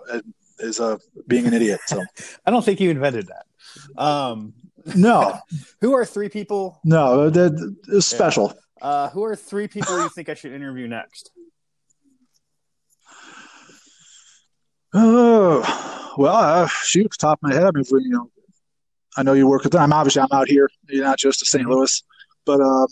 [0.58, 1.80] is uh, being an idiot.
[1.86, 2.04] So,
[2.46, 4.02] I don't think you invented that.
[4.02, 4.54] Um,
[4.94, 5.38] no.
[5.80, 6.80] who are three people?
[6.84, 7.30] No,
[8.00, 8.54] special.
[8.54, 8.86] Yeah.
[8.86, 11.30] Uh, who are three people you think I should interview next?
[14.94, 18.30] Oh, well, uh, shoot, top of my head, I mean, you know,
[19.16, 19.92] I know you work with them.
[19.92, 20.68] Obviously, I'm out here.
[20.88, 21.66] You're not just a St.
[21.66, 22.02] Louis,
[22.46, 22.86] but um,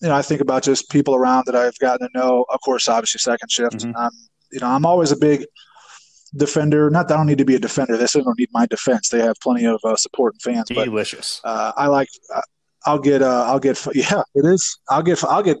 [0.00, 2.44] you know, I think about just people around that I've gotten to know.
[2.50, 3.78] Of course, obviously, second shift.
[3.78, 3.96] Mm-hmm.
[3.96, 4.10] Um,
[4.52, 5.44] you know, I'm always a big
[6.36, 6.88] defender.
[6.90, 7.96] Not that I don't need to be a defender.
[7.96, 9.08] They certainly don't need my defense.
[9.08, 10.68] They have plenty of uh, support and fans.
[10.68, 11.40] Delicious.
[11.42, 12.08] But, uh, I like.
[12.34, 12.40] Uh,
[12.84, 13.22] I'll get.
[13.22, 13.84] Uh, I'll get.
[13.94, 14.78] Yeah, it is.
[14.88, 15.22] I'll get.
[15.24, 15.58] I'll get.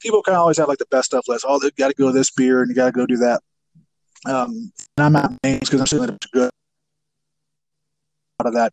[0.00, 1.44] People can always have like the best stuff list.
[1.46, 3.42] Oh, they got to go this beer and you got to go do that.
[4.26, 6.50] Um, and I'm not names because I'm certainly good
[8.40, 8.72] out of that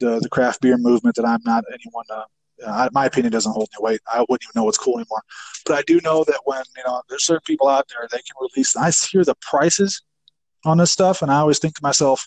[0.00, 2.04] the the craft beer movement that I'm not anyone.
[2.10, 2.24] Uh,
[2.64, 4.00] uh, my opinion doesn't hold any weight.
[4.12, 5.22] I wouldn't even know what's cool anymore.
[5.64, 8.34] But I do know that when you know there's certain people out there, they can
[8.40, 8.76] release.
[8.76, 10.02] I hear the prices
[10.64, 12.26] on this stuff, and I always think to myself,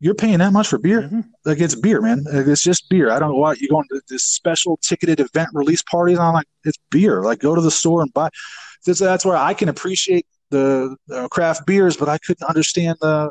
[0.00, 1.02] "You're paying that much for beer?
[1.02, 1.20] Mm-hmm.
[1.44, 2.24] Like it's beer, man.
[2.26, 3.10] It's just beer.
[3.10, 6.18] I don't know why you're going to this special ticketed event release parties.
[6.18, 7.22] I'm like, it's beer.
[7.22, 8.28] Like go to the store and buy.
[8.86, 13.30] That's, that's where I can appreciate the uh, craft beers, but I couldn't understand the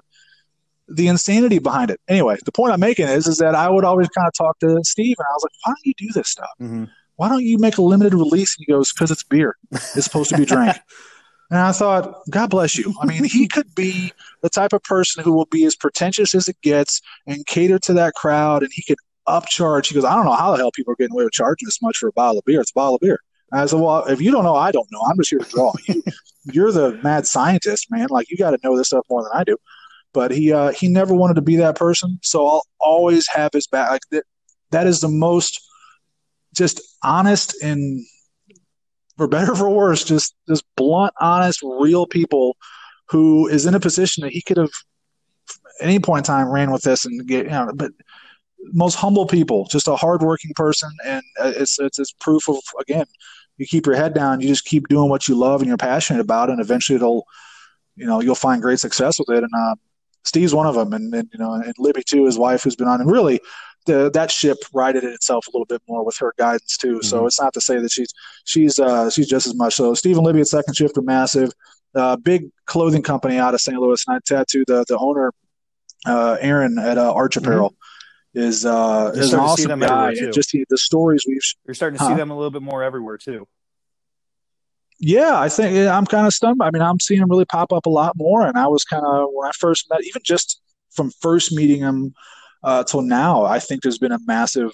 [0.89, 1.99] the insanity behind it.
[2.07, 4.79] Anyway, the point I'm making is is that I would always kind of talk to
[4.83, 6.49] Steve, and I was like, "Why don't you do this stuff?
[6.61, 6.85] Mm-hmm.
[7.15, 9.55] Why don't you make a limited release?" And he goes, "Because it's beer.
[9.71, 10.77] It's supposed to be drank."
[11.49, 12.93] and I thought, God bless you.
[13.01, 14.11] I mean, he could be
[14.41, 17.93] the type of person who will be as pretentious as it gets and cater to
[17.93, 18.97] that crowd, and he could
[19.27, 19.87] upcharge.
[19.87, 21.81] He goes, I don't know how the hell people are getting away with charging this
[21.81, 22.59] much for a bottle of beer.
[22.59, 23.19] It's a bottle of beer.
[23.61, 25.01] I said, well, if you don't know, I don't know.
[25.01, 25.73] I'm just here to draw.
[25.87, 26.03] You,
[26.45, 28.07] you're the mad scientist, man.
[28.09, 29.57] Like you got to know this stuff more than I do.
[30.13, 33.65] But he uh, he never wanted to be that person, so I'll always have his
[33.65, 33.89] back.
[33.89, 34.23] Like that,
[34.69, 35.59] that is the most
[36.55, 38.05] just honest and
[39.17, 42.57] for better for worse, just just blunt, honest, real people
[43.09, 44.71] who is in a position that he could have
[45.81, 47.91] at any point in time ran with this and get you know, but
[48.71, 53.05] most humble people, just a hardworking person, and uh, it's it's, it's proof of again
[53.57, 56.19] you keep your head down, you just keep doing what you love and you're passionate
[56.19, 57.25] about, and eventually it'll,
[57.95, 59.43] you know, you'll find great success with it.
[59.43, 59.75] And uh,
[60.23, 62.87] Steve's one of them, and, and you know, and Libby too, his wife, who's been
[62.87, 63.39] on, and really,
[63.85, 66.95] the, that ship righted itself a little bit more with her guidance too.
[66.95, 67.07] Mm-hmm.
[67.07, 68.13] So it's not to say that she's
[68.45, 69.75] she's uh, she's just as much.
[69.75, 71.51] So Steve and Libby at Second Shift are massive.
[71.93, 73.77] Uh, big clothing company out of St.
[73.77, 75.33] Louis, and I tattooed the the owner,
[76.05, 77.69] uh, Aaron at uh, Arch Apparel.
[77.69, 77.92] Mm-hmm
[78.33, 80.13] is uh, is an awesome guy.
[80.17, 82.09] And just the, the stories we've you're starting to huh?
[82.09, 83.47] see them a little bit more everywhere too.
[84.99, 86.61] Yeah, I think I'm kind of stunned.
[86.61, 89.03] I mean, I'm seeing him really pop up a lot more, and I was kind
[89.05, 90.61] of when I first met, even just
[90.91, 92.13] from first meeting him
[92.63, 94.71] uh, till now, I think there's been a massive.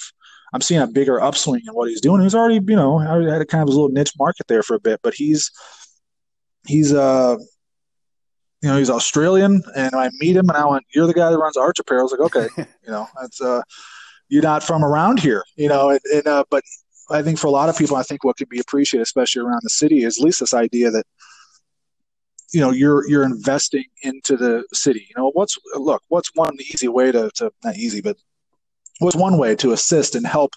[0.54, 2.22] I'm seeing a bigger upswing in what he's doing.
[2.22, 4.76] He's already, you know, I had a kind of a little niche market there for
[4.76, 5.52] a bit, but he's
[6.68, 7.38] he's uh
[8.62, 11.38] you know, he's Australian, and I meet him, and I went, "You're the guy that
[11.38, 12.48] runs Arch Apparel." I was like, "Okay,
[12.84, 13.62] you know, that's uh,
[14.28, 16.64] you're not from around here, you know." And, and uh, but
[17.10, 19.62] I think for a lot of people, I think what can be appreciated, especially around
[19.64, 21.06] the city, is at least this idea that
[22.52, 25.08] you know you're you're investing into the city.
[25.10, 28.18] You know, what's look, what's one easy way to, to not easy, but
[29.00, 30.52] what's one way to assist and help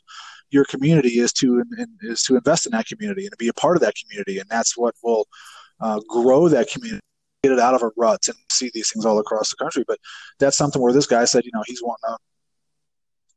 [0.50, 1.62] your community is to
[2.00, 4.48] is to invest in that community and to be a part of that community, and
[4.48, 5.28] that's what will
[5.80, 7.00] uh, grow that community
[7.42, 9.84] get it out of a rut and see these things all across the country.
[9.86, 9.98] But
[10.38, 12.16] that's something where this guy said, you know, he's wanting to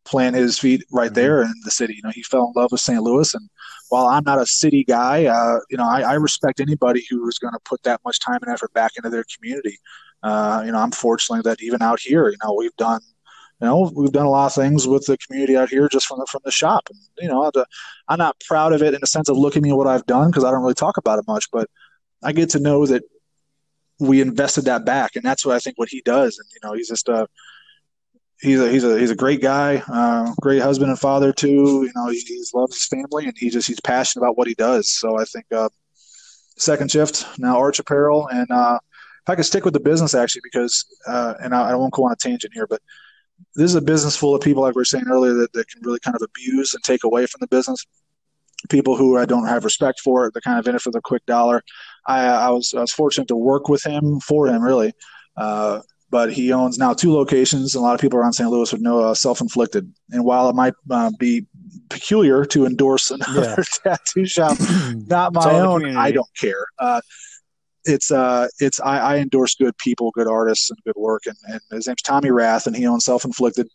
[0.06, 1.16] plant his feet right mm-hmm.
[1.16, 1.95] there in the city.
[1.95, 3.01] You know, he fell in love with St.
[3.01, 3.49] Louis, and
[3.89, 7.39] while I'm not a city guy, uh, you know, I, I, respect anybody who is
[7.39, 9.78] going to put that much time and effort back into their community.
[10.22, 13.01] Uh, you know, I'm fortunate that even out here, you know, we've done,
[13.62, 16.20] you know, we've done a lot of things with the community out here just from
[16.20, 16.88] the from the shop.
[16.91, 17.51] And, you know,
[18.08, 20.43] I'm not proud of it in the sense of looking at what I've done because
[20.43, 21.68] I don't really talk about it much, but
[22.24, 23.03] I get to know that
[24.00, 26.38] we invested that back, and that's what I think what he does.
[26.38, 27.28] And you know, he's just a
[28.41, 31.84] he's a he's a he's a great guy, uh, great husband and father too.
[31.84, 34.89] You know, he, loves his family and he just he's passionate about what he does.
[34.89, 35.70] So I think uh,
[36.58, 38.80] second shift now Arch Apparel, and uh,
[39.26, 42.06] if I could stick with the business actually, because uh, and I, I, won't go
[42.06, 42.82] on a tangent here, but
[43.56, 45.82] this is a business full of people, like we were saying earlier, that, that can
[45.84, 47.86] really kind of abuse and take away from the business.
[48.70, 51.26] People who I don't have respect for, they're kind of in it for the quick
[51.26, 51.64] dollar.
[52.08, 54.93] I, I was I was fortunate to work with him for him really.
[55.38, 57.76] Uh, but he owns now two locations.
[57.76, 58.49] A lot of people around St.
[58.49, 59.91] Louis would know uh, self-inflicted.
[60.12, 61.45] And while it might uh, be
[61.89, 63.95] peculiar to endorse another yeah.
[63.97, 64.58] tattoo shop,
[65.08, 66.66] not my own, I don't care.
[66.80, 67.01] Uh,
[67.84, 71.24] it's uh, it's I, I, endorse good people, good artists, and good work.
[71.26, 73.68] And, and his name's Tommy Rath, and he owns Self-Inflicted.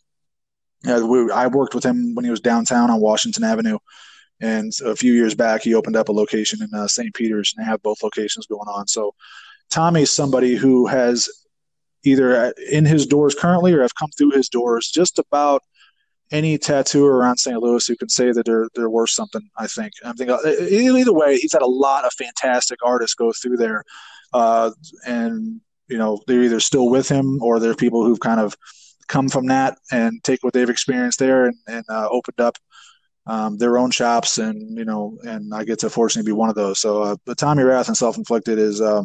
[0.83, 3.77] We, I worked with him when he was downtown on Washington Avenue,
[4.41, 7.13] and a few years back he opened up a location in uh, St.
[7.13, 8.87] Peter's, and they have both locations going on.
[8.87, 9.13] So
[9.69, 11.29] Tommy's somebody who has
[12.03, 15.61] either in his doors currently or have come through his doors just about
[16.31, 17.61] any tattooer around St.
[17.61, 19.41] Louis who can say that they're they're worth something.
[19.57, 19.93] I think.
[20.03, 20.37] I'm thinking
[20.71, 23.83] either way, he's had a lot of fantastic artists go through there,
[24.33, 24.71] uh,
[25.05, 28.55] and you know they're either still with him or they're people who've kind of
[29.07, 32.57] come from that and take what they've experienced there and, and uh, opened up
[33.27, 36.55] um, their own shops and you know and I get to fortunately be one of
[36.55, 36.79] those.
[36.79, 38.81] So uh, the Tommy Rath and Self Inflicted is.
[38.81, 39.03] Uh,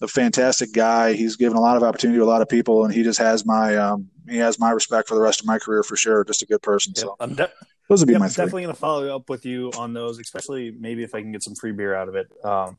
[0.00, 1.14] a fantastic guy.
[1.14, 3.44] He's given a lot of opportunity to a lot of people, and he just has
[3.44, 6.24] my um, he has my respect for the rest of my career for sure.
[6.24, 6.94] Just a good person.
[6.94, 7.50] so I'm de-
[7.88, 8.26] those would be my.
[8.26, 11.32] I'm definitely going to follow up with you on those, especially maybe if I can
[11.32, 12.28] get some free beer out of it.
[12.44, 12.76] Um,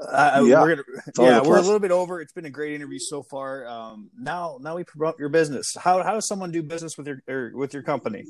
[0.00, 0.82] yeah, we're, gonna,
[1.18, 2.22] yeah, we're a little bit over.
[2.22, 3.66] It's been a great interview so far.
[3.66, 5.76] Um, now, now we promote your business.
[5.78, 8.24] How how does someone do business with your with your company?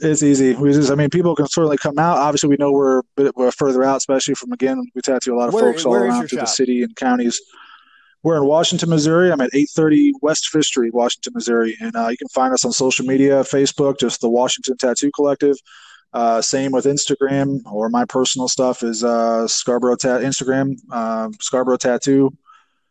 [0.00, 0.54] It's easy.
[0.54, 2.18] We just, I mean, people can certainly come out.
[2.18, 3.02] Obviously, we know we're,
[3.34, 6.28] we're further out, especially from again, we tattoo a lot of where, folks all around
[6.28, 6.46] through shop?
[6.46, 7.40] the city and counties.
[8.22, 9.30] We're in Washington, Missouri.
[9.30, 12.72] I'm at 830 West Fifth Street, Washington, Missouri, and uh, you can find us on
[12.72, 15.56] social media, Facebook, just the Washington Tattoo Collective.
[16.14, 21.76] Uh, same with Instagram, or my personal stuff is uh, Scarborough Tat Instagram, uh, Scarborough
[21.76, 22.30] Tattoo.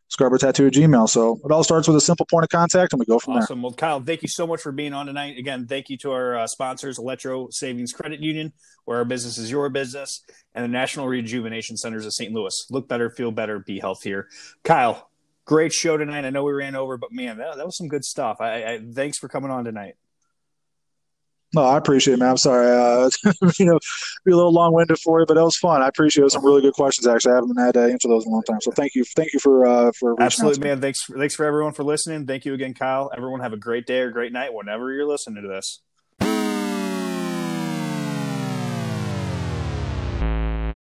[0.10, 1.10] Scarborough Tattoo at Gmail.
[1.10, 3.40] So it all starts with a simple point of contact, and we go from awesome.
[3.40, 3.44] there.
[3.44, 3.62] Awesome.
[3.64, 5.38] Well, Kyle, thank you so much for being on tonight.
[5.38, 8.54] Again, thank you to our uh, sponsors, Electro Savings Credit Union,
[8.86, 10.24] where our business is your business,
[10.54, 12.32] and the National Rejuvenation Centers of St.
[12.32, 12.68] Louis.
[12.70, 14.28] Look better, feel better, be healthier.
[14.64, 15.10] Kyle,
[15.46, 16.26] great show tonight.
[16.26, 18.38] I know we ran over, but man, that, that was some good stuff.
[18.40, 19.96] I, I thanks for coming on tonight.
[21.54, 22.30] No, I appreciate it, man.
[22.30, 22.68] I'm sorry.
[22.68, 23.10] Uh,
[23.60, 23.80] you know,
[24.26, 25.84] be a little long winded for you, but it was fun.
[25.84, 26.32] I appreciate it.
[26.32, 27.34] Some really good questions, actually.
[27.34, 28.60] I haven't had uh, to answer those in a long time.
[28.62, 29.04] So thank you.
[29.16, 30.82] Thank you for, uh, for Absolutely, man.
[30.82, 32.26] Thanks, thanks for everyone for listening.
[32.26, 33.12] Thank you again, Kyle.
[33.16, 35.82] Everyone have a great day or great night whenever you're listening to this.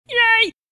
[0.09, 0.53] Yay!